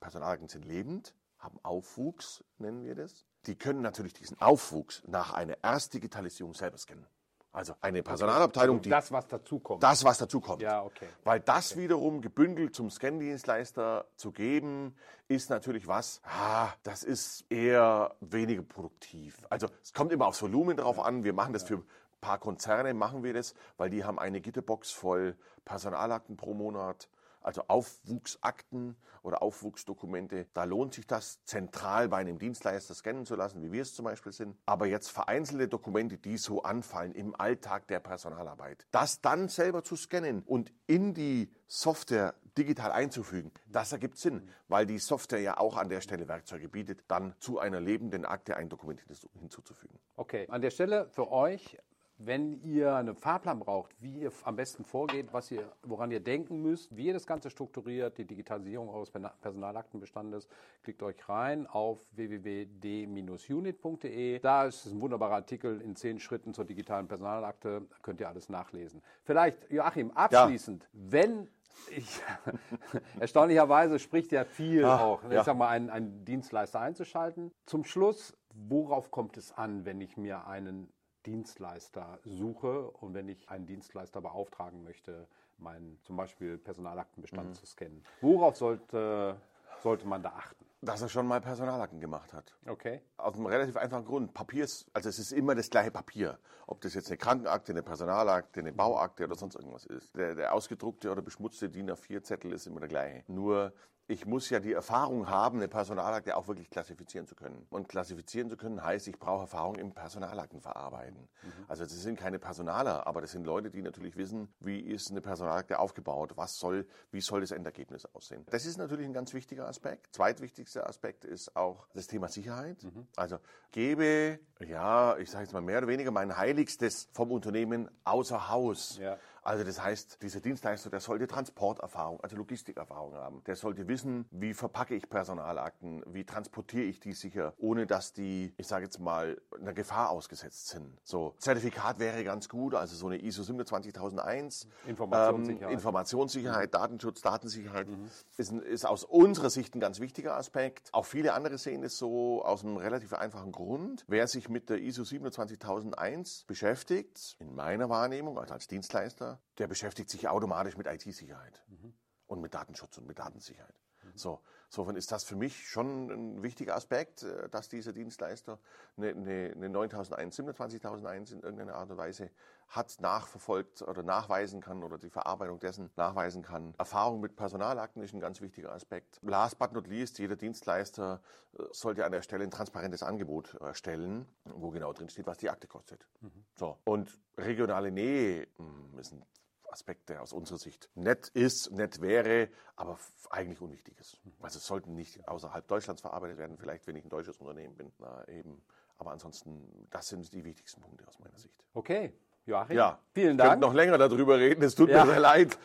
Personalakten 0.00 0.48
sind 0.48 0.64
lebend, 0.64 1.14
haben 1.38 1.58
Aufwuchs, 1.62 2.44
nennen 2.58 2.84
wir 2.84 2.94
das. 2.94 3.26
Die 3.46 3.56
können 3.56 3.80
natürlich 3.80 4.12
diesen 4.12 4.40
Aufwuchs 4.40 5.02
nach 5.06 5.32
einer 5.32 5.56
Erstdigitalisierung 5.62 6.54
selber 6.54 6.78
scannen. 6.78 7.06
Also 7.52 7.74
eine 7.80 8.04
Personalabteilung, 8.04 8.80
die 8.80 8.90
das, 8.90 9.10
was 9.10 9.26
dazu 9.26 9.58
kommt. 9.58 9.82
das, 9.82 10.04
was 10.04 10.18
dazu 10.18 10.40
kommt. 10.40 10.62
Ja, 10.62 10.84
okay. 10.84 11.08
Weil 11.24 11.40
das 11.40 11.76
wiederum 11.76 12.20
gebündelt 12.20 12.76
zum 12.76 12.90
Scan-Dienstleister 12.90 14.06
zu 14.14 14.30
geben, 14.30 14.94
ist 15.26 15.50
natürlich 15.50 15.88
was, 15.88 16.20
ah, 16.24 16.72
das 16.84 17.02
ist 17.02 17.44
eher 17.50 18.14
weniger 18.20 18.62
produktiv. 18.62 19.36
Also 19.50 19.66
es 19.82 19.92
kommt 19.92 20.12
immer 20.12 20.28
aufs 20.28 20.40
Volumen 20.42 20.76
drauf 20.76 21.00
an. 21.00 21.24
Wir 21.24 21.32
machen 21.32 21.52
das 21.52 21.64
für 21.64 21.78
ein 21.78 21.84
paar 22.20 22.38
Konzerne, 22.38 22.94
machen 22.94 23.22
wir 23.22 23.34
das, 23.34 23.54
weil 23.76 23.90
die 23.90 24.04
haben 24.04 24.18
eine 24.18 24.40
Gitterbox 24.40 24.90
voll 24.90 25.36
Personalakten 25.64 26.36
pro 26.36 26.54
Monat. 26.54 27.08
Also 27.42 27.62
Aufwuchsakten 27.68 28.96
oder 29.22 29.42
Aufwuchsdokumente, 29.42 30.46
da 30.52 30.64
lohnt 30.64 30.92
sich 30.92 31.06
das 31.06 31.42
zentral 31.44 32.08
bei 32.08 32.18
einem 32.18 32.38
Dienstleister 32.38 32.94
scannen 32.94 33.24
zu 33.24 33.34
lassen, 33.34 33.62
wie 33.62 33.72
wir 33.72 33.80
es 33.80 33.94
zum 33.94 34.04
Beispiel 34.04 34.32
sind. 34.32 34.58
Aber 34.66 34.86
jetzt 34.86 35.10
vereinzelte 35.10 35.66
Dokumente, 35.66 36.18
die 36.18 36.36
so 36.36 36.62
anfallen 36.62 37.12
im 37.12 37.34
Alltag 37.34 37.86
der 37.88 38.00
Personalarbeit, 38.00 38.86
das 38.90 39.22
dann 39.22 39.48
selber 39.48 39.82
zu 39.82 39.96
scannen 39.96 40.42
und 40.42 40.70
in 40.86 41.14
die 41.14 41.50
Software 41.66 42.34
digital 42.58 42.92
einzufügen, 42.92 43.52
das 43.68 43.92
ergibt 43.92 44.18
Sinn, 44.18 44.50
weil 44.68 44.84
die 44.84 44.98
Software 44.98 45.40
ja 45.40 45.56
auch 45.56 45.78
an 45.78 45.88
der 45.88 46.02
Stelle 46.02 46.28
Werkzeuge 46.28 46.68
bietet, 46.68 47.04
dann 47.08 47.34
zu 47.38 47.58
einer 47.58 47.80
lebenden 47.80 48.26
Akte 48.26 48.56
ein 48.56 48.68
Dokument 48.68 49.00
hinzuzufügen. 49.32 49.98
Okay, 50.16 50.46
an 50.50 50.60
der 50.60 50.70
Stelle 50.70 51.08
für 51.08 51.30
euch, 51.30 51.78
wenn 52.22 52.60
ihr 52.62 52.94
einen 52.94 53.14
Fahrplan 53.14 53.60
braucht, 53.60 53.96
wie 54.00 54.20
ihr 54.20 54.30
am 54.44 54.54
besten 54.56 54.84
vorgeht, 54.84 55.32
was 55.32 55.50
ihr, 55.50 55.72
woran 55.82 56.10
ihr 56.10 56.20
denken 56.20 56.60
müsst, 56.60 56.94
wie 56.94 57.06
ihr 57.06 57.14
das 57.14 57.26
Ganze 57.26 57.48
strukturiert, 57.48 58.18
die 58.18 58.26
Digitalisierung 58.26 58.90
eures 58.90 59.10
Personalaktenbestandes, 59.10 60.46
klickt 60.82 61.02
euch 61.02 61.26
rein 61.30 61.66
auf 61.66 61.98
www.d-unit.de. 62.12 64.38
Da 64.40 64.64
ist 64.64 64.84
ein 64.84 65.00
wunderbarer 65.00 65.36
Artikel 65.36 65.80
in 65.80 65.96
zehn 65.96 66.20
Schritten 66.20 66.52
zur 66.52 66.66
digitalen 66.66 67.08
Personalakte, 67.08 67.86
da 67.88 67.96
könnt 68.02 68.20
ihr 68.20 68.28
alles 68.28 68.50
nachlesen. 68.50 69.00
Vielleicht, 69.24 69.70
Joachim, 69.70 70.10
abschließend, 70.10 70.86
wenn 70.92 71.48
ich, 71.96 72.20
erstaunlicherweise 73.20 73.98
spricht 73.98 74.30
ja 74.32 74.44
viel 74.44 74.84
Ah, 74.84 75.00
auch, 75.00 75.22
ja. 75.24 75.38
ich 75.38 75.44
sag 75.44 75.56
mal, 75.56 75.68
einen, 75.68 75.88
einen 75.88 76.26
Dienstleister 76.26 76.80
einzuschalten. 76.80 77.50
Zum 77.64 77.84
Schluss, 77.84 78.36
worauf 78.52 79.10
kommt 79.10 79.38
es 79.38 79.52
an, 79.52 79.86
wenn 79.86 80.02
ich 80.02 80.18
mir 80.18 80.46
einen 80.46 80.92
Dienstleister 81.26 82.18
suche 82.24 82.90
und 82.90 83.14
wenn 83.14 83.28
ich 83.28 83.48
einen 83.48 83.66
Dienstleister 83.66 84.20
beauftragen 84.20 84.82
möchte, 84.82 85.26
meinen 85.58 85.98
zum 86.02 86.16
Beispiel 86.16 86.58
Personalaktenbestand 86.58 87.50
Mhm. 87.50 87.54
zu 87.54 87.66
scannen? 87.66 88.04
Worauf 88.20 88.56
sollte, 88.56 89.36
sollte 89.82 90.06
man 90.06 90.22
da 90.22 90.30
achten? 90.30 90.64
Dass 90.82 91.02
er 91.02 91.10
schon 91.10 91.26
mal 91.26 91.42
Personalakten 91.42 92.00
gemacht 92.00 92.32
hat. 92.32 92.56
Okay. 92.66 93.02
Aus 93.18 93.34
einem 93.34 93.44
relativ 93.46 93.76
einfachen 93.76 94.06
Grund. 94.06 94.32
Papier 94.32 94.64
ist, 94.64 94.88
also 94.94 95.10
es 95.10 95.18
ist 95.18 95.32
immer 95.32 95.54
das 95.54 95.68
gleiche 95.68 95.90
Papier. 95.90 96.38
Ob 96.66 96.80
das 96.80 96.94
jetzt 96.94 97.08
eine 97.08 97.18
Krankenakte, 97.18 97.72
eine 97.72 97.82
Personalakte, 97.82 98.60
eine 98.60 98.72
Bauakte 98.72 99.24
oder 99.24 99.34
sonst 99.34 99.56
irgendwas 99.56 99.84
ist. 99.84 100.16
Der, 100.16 100.34
der 100.34 100.54
ausgedruckte 100.54 101.10
oder 101.10 101.20
beschmutzte 101.20 101.68
DIN 101.68 101.90
A4-Zettel 101.90 102.52
ist 102.52 102.66
immer 102.66 102.80
der 102.80 102.88
gleiche. 102.88 103.24
Nur 103.26 103.74
ich 104.10 104.26
muss 104.26 104.50
ja 104.50 104.58
die 104.58 104.72
Erfahrung 104.72 105.28
haben, 105.28 105.58
eine 105.58 105.68
Personalakte 105.68 106.36
auch 106.36 106.48
wirklich 106.48 106.68
klassifizieren 106.68 107.28
zu 107.28 107.36
können. 107.36 107.64
Und 107.70 107.88
klassifizieren 107.88 108.50
zu 108.50 108.56
können 108.56 108.82
heißt, 108.82 109.06
ich 109.06 109.18
brauche 109.18 109.42
Erfahrung 109.42 109.76
im 109.76 109.92
Personalaktenverarbeiten. 109.92 111.28
Also 111.68 111.84
das 111.84 111.92
sind 111.92 112.18
keine 112.18 112.40
Personaler, 112.40 113.06
aber 113.06 113.20
das 113.20 113.30
sind 113.30 113.44
Leute, 113.44 113.70
die 113.70 113.82
natürlich 113.82 114.16
wissen, 114.16 114.52
wie 114.58 114.80
ist 114.80 115.12
eine 115.12 115.20
Personalakte 115.20 115.78
aufgebaut, 115.78 116.32
was 116.34 116.58
soll, 116.58 116.88
wie 117.12 117.20
soll 117.20 117.40
das 117.40 117.52
Endergebnis 117.52 118.04
aussehen. 118.06 118.44
Das 118.50 118.66
ist 118.66 118.78
natürlich 118.78 119.06
ein 119.06 119.12
ganz 119.12 119.32
wichtiger 119.32 119.68
Aspekt. 119.68 120.12
Zweitwichtigster 120.12 120.88
Aspekt 120.88 121.24
ist 121.24 121.54
auch 121.54 121.86
das 121.94 122.08
Thema 122.08 122.28
Sicherheit. 122.28 122.84
Also 123.14 123.38
gebe, 123.70 124.40
ja, 124.58 125.16
ich 125.18 125.30
sage 125.30 125.44
jetzt 125.44 125.52
mal 125.52 125.62
mehr 125.62 125.78
oder 125.78 125.88
weniger 125.88 126.10
mein 126.10 126.36
Heiligstes 126.36 127.08
vom 127.12 127.30
Unternehmen 127.30 127.88
außer 128.02 128.48
Haus. 128.48 128.98
Ja. 128.98 129.18
Also 129.42 129.64
das 129.64 129.82
heißt, 129.82 130.22
dieser 130.22 130.40
Dienstleister, 130.40 130.90
der 130.90 131.00
sollte 131.00 131.26
Transporterfahrung, 131.26 132.20
also 132.20 132.36
Logistikerfahrung 132.36 133.14
haben. 133.14 133.42
Der 133.44 133.56
sollte 133.56 133.88
wissen, 133.88 134.26
wie 134.30 134.54
verpacke 134.54 134.94
ich 134.94 135.08
Personalakten, 135.08 136.02
wie 136.06 136.24
transportiere 136.24 136.84
ich 136.84 137.00
die 137.00 137.12
sicher, 137.12 137.54
ohne 137.58 137.86
dass 137.86 138.12
die, 138.12 138.52
ich 138.56 138.66
sage 138.66 138.84
jetzt 138.84 138.98
mal, 138.98 139.40
einer 139.58 139.72
Gefahr 139.72 140.10
ausgesetzt 140.10 140.68
sind. 140.68 140.98
So, 141.04 141.34
Zertifikat 141.38 141.98
wäre 141.98 142.22
ganz 142.24 142.48
gut, 142.48 142.74
also 142.74 142.94
so 142.96 143.06
eine 143.06 143.22
ISO 143.22 143.42
27001. 143.42 144.68
Informationssicherheit. 144.86 145.70
Ähm, 145.70 145.74
Informationssicherheit, 145.74 146.74
Datenschutz, 146.74 147.20
Datensicherheit 147.20 147.88
mhm. 147.88 148.10
ist, 148.36 148.52
ist 148.52 148.86
aus 148.86 149.04
unserer 149.04 149.50
Sicht 149.50 149.74
ein 149.74 149.80
ganz 149.80 150.00
wichtiger 150.00 150.36
Aspekt. 150.36 150.88
Auch 150.92 151.06
viele 151.06 151.32
andere 151.34 151.58
sehen 151.58 151.82
es 151.82 151.98
so 151.98 152.44
aus 152.44 152.64
einem 152.64 152.76
relativ 152.76 153.12
einfachen 153.12 153.52
Grund. 153.52 154.04
Wer 154.08 154.26
sich 154.26 154.48
mit 154.48 154.68
der 154.68 154.78
ISO 154.78 155.04
27001 155.04 156.44
beschäftigt, 156.46 157.36
in 157.38 157.54
meiner 157.54 157.88
Wahrnehmung, 157.88 158.38
also 158.38 158.54
als 158.54 158.66
Dienstleister, 158.68 159.29
der 159.58 159.66
beschäftigt 159.66 160.10
sich 160.10 160.28
automatisch 160.28 160.76
mit 160.76 160.86
IT-Sicherheit 160.86 161.62
mhm. 161.68 161.94
und 162.26 162.40
mit 162.40 162.54
Datenschutz 162.54 162.98
und 162.98 163.06
mit 163.06 163.18
Datensicherheit. 163.18 163.74
So, 164.20 164.40
insofern 164.66 164.96
ist 164.96 165.10
das 165.10 165.24
für 165.24 165.36
mich 165.36 165.68
schon 165.68 166.10
ein 166.10 166.42
wichtiger 166.42 166.76
Aspekt, 166.76 167.22
äh, 167.22 167.48
dass 167.48 167.68
dieser 167.68 167.92
Dienstleister 167.92 168.58
eine, 168.96 169.08
eine, 169.08 169.52
eine 169.56 169.68
9001, 169.68 170.36
27001 170.36 171.32
in 171.32 171.40
irgendeiner 171.40 171.74
Art 171.74 171.90
und 171.90 171.96
Weise 171.96 172.30
hat, 172.68 173.00
nachverfolgt 173.00 173.82
oder 173.82 174.02
nachweisen 174.02 174.60
kann 174.60 174.84
oder 174.84 174.96
die 174.96 175.10
Verarbeitung 175.10 175.58
dessen 175.58 175.90
nachweisen 175.96 176.42
kann. 176.42 176.74
Erfahrung 176.78 177.20
mit 177.20 177.34
Personalakten 177.34 178.02
ist 178.02 178.14
ein 178.14 178.20
ganz 178.20 178.40
wichtiger 178.40 178.72
Aspekt. 178.72 179.18
Last 179.22 179.58
but 179.58 179.72
not 179.72 179.88
least, 179.88 180.18
jeder 180.18 180.36
Dienstleister 180.36 181.20
äh, 181.58 181.64
sollte 181.72 182.04
an 182.04 182.12
der 182.12 182.22
Stelle 182.22 182.44
ein 182.44 182.50
transparentes 182.50 183.02
Angebot 183.02 183.54
erstellen, 183.54 184.26
wo 184.44 184.70
genau 184.70 184.92
drin 184.92 185.08
steht, 185.08 185.26
was 185.26 185.38
die 185.38 185.50
Akte 185.50 185.66
kostet. 185.66 186.06
Mhm. 186.20 186.44
So. 186.56 186.78
Und 186.84 187.18
regionale 187.36 187.90
Nähe 187.90 188.46
hm, 188.56 188.98
ist 188.98 189.12
ein 189.12 189.24
Aspekt, 189.72 190.08
der 190.08 190.22
aus 190.22 190.32
unserer 190.32 190.58
Sicht 190.58 190.90
nett 190.94 191.28
ist, 191.28 191.70
nett 191.70 192.00
wäre, 192.00 192.48
aber 192.76 192.98
eigentlich 193.30 193.60
unwichtig 193.60 193.98
ist. 193.98 194.20
Also 194.40 194.58
es 194.58 194.66
sollten 194.66 194.94
nicht 194.94 195.26
außerhalb 195.28 195.66
Deutschlands 195.66 196.00
verarbeitet 196.00 196.38
werden, 196.38 196.58
vielleicht 196.58 196.86
wenn 196.86 196.96
ich 196.96 197.04
ein 197.04 197.10
deutsches 197.10 197.38
Unternehmen 197.38 197.76
bin, 197.76 197.92
na, 197.98 198.26
eben. 198.28 198.62
Aber 198.98 199.12
ansonsten, 199.12 199.88
das 199.90 200.08
sind 200.08 200.32
die 200.32 200.44
wichtigsten 200.44 200.80
Punkte 200.80 201.08
aus 201.08 201.18
meiner 201.18 201.38
Sicht. 201.38 201.64
Okay, 201.72 202.12
Joachim. 202.46 202.76
Ja, 202.76 202.98
vielen 203.12 203.36
Dank. 203.36 203.46
Ich 203.46 203.52
könnte 203.52 203.66
noch 203.66 203.74
länger 203.74 203.98
darüber 203.98 204.38
reden, 204.38 204.62
es 204.62 204.74
tut 204.74 204.88
ja. 204.88 205.04
mir 205.04 205.12
sehr 205.12 205.20
leid. 205.20 205.58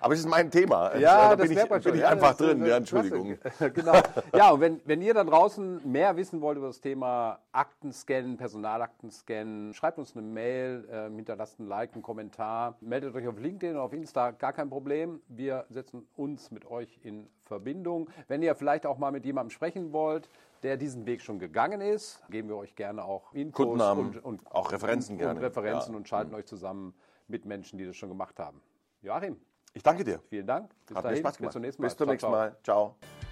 Aber 0.00 0.14
es 0.14 0.20
ist 0.20 0.28
mein 0.28 0.50
Thema. 0.50 0.96
Ja, 0.96 1.30
da 1.30 1.36
das 1.36 1.48
bin 1.48 1.58
ich, 1.58 1.68
bin 1.68 1.94
ich 1.94 2.00
ja, 2.00 2.08
einfach 2.08 2.36
drin. 2.36 2.64
Ja, 2.64 2.76
Entschuldigung. 2.76 3.38
genau. 3.74 3.94
Ja, 4.34 4.50
und 4.50 4.60
wenn, 4.60 4.80
wenn 4.84 5.02
ihr 5.02 5.14
da 5.14 5.24
draußen 5.24 5.90
mehr 5.90 6.16
wissen 6.16 6.40
wollt 6.40 6.58
über 6.58 6.68
das 6.68 6.80
Thema 6.80 7.38
Aktenscannen, 7.52 8.36
Personalaktenscannen, 8.36 9.74
schreibt 9.74 9.98
uns 9.98 10.16
eine 10.16 10.26
Mail, 10.26 10.88
äh, 10.90 11.14
hinterlasst 11.14 11.60
ein 11.60 11.66
Like, 11.66 11.94
einen 11.94 12.02
Kommentar, 12.02 12.76
meldet 12.80 13.14
euch 13.14 13.28
auf 13.28 13.38
LinkedIn 13.38 13.74
oder 13.76 13.84
auf 13.84 13.92
Insta, 13.92 14.30
gar 14.32 14.52
kein 14.52 14.70
Problem. 14.70 15.20
Wir 15.28 15.66
setzen 15.68 16.06
uns 16.16 16.50
mit 16.50 16.70
euch 16.70 16.98
in 17.02 17.28
Verbindung. 17.44 18.08
Wenn 18.28 18.42
ihr 18.42 18.54
vielleicht 18.54 18.86
auch 18.86 18.98
mal 18.98 19.12
mit 19.12 19.24
jemandem 19.24 19.50
sprechen 19.50 19.92
wollt, 19.92 20.28
der 20.62 20.76
diesen 20.76 21.06
Weg 21.06 21.20
schon 21.20 21.38
gegangen 21.38 21.80
ist. 21.80 22.22
Geben 22.30 22.48
wir 22.48 22.56
euch 22.56 22.74
gerne 22.74 23.04
auch 23.04 23.32
Infos 23.32 23.80
und, 23.80 24.24
und, 24.24 24.50
auch 24.52 24.72
Referenzen 24.72 25.14
und, 25.14 25.18
gerne. 25.18 25.38
Und 25.38 25.44
Referenzen 25.44 25.92
ja. 25.92 25.96
und 25.98 26.08
schalten 26.08 26.30
mhm. 26.30 26.36
euch 26.36 26.46
zusammen 26.46 26.94
mit 27.28 27.44
Menschen, 27.44 27.78
die 27.78 27.86
das 27.86 27.96
schon 27.96 28.08
gemacht 28.08 28.38
haben. 28.38 28.60
Joachim. 29.02 29.36
Ich 29.74 29.82
danke 29.82 30.04
dir. 30.04 30.20
Vielen 30.28 30.46
Dank. 30.46 30.70
Bis 30.86 30.96
Hat 30.96 31.04
dahin. 31.04 31.16
Mir 31.16 31.20
Spaß 31.20 31.36
gemacht. 31.38 31.48
Bis 31.48 31.52
zum 31.52 31.62
nächsten 31.62 31.82
Mal. 31.82 31.88
Bis 31.88 31.96
zum 31.96 32.08
nächsten 32.08 32.30
Mal. 32.30 32.56
ciao. 32.62 32.96
ciao. 33.00 33.31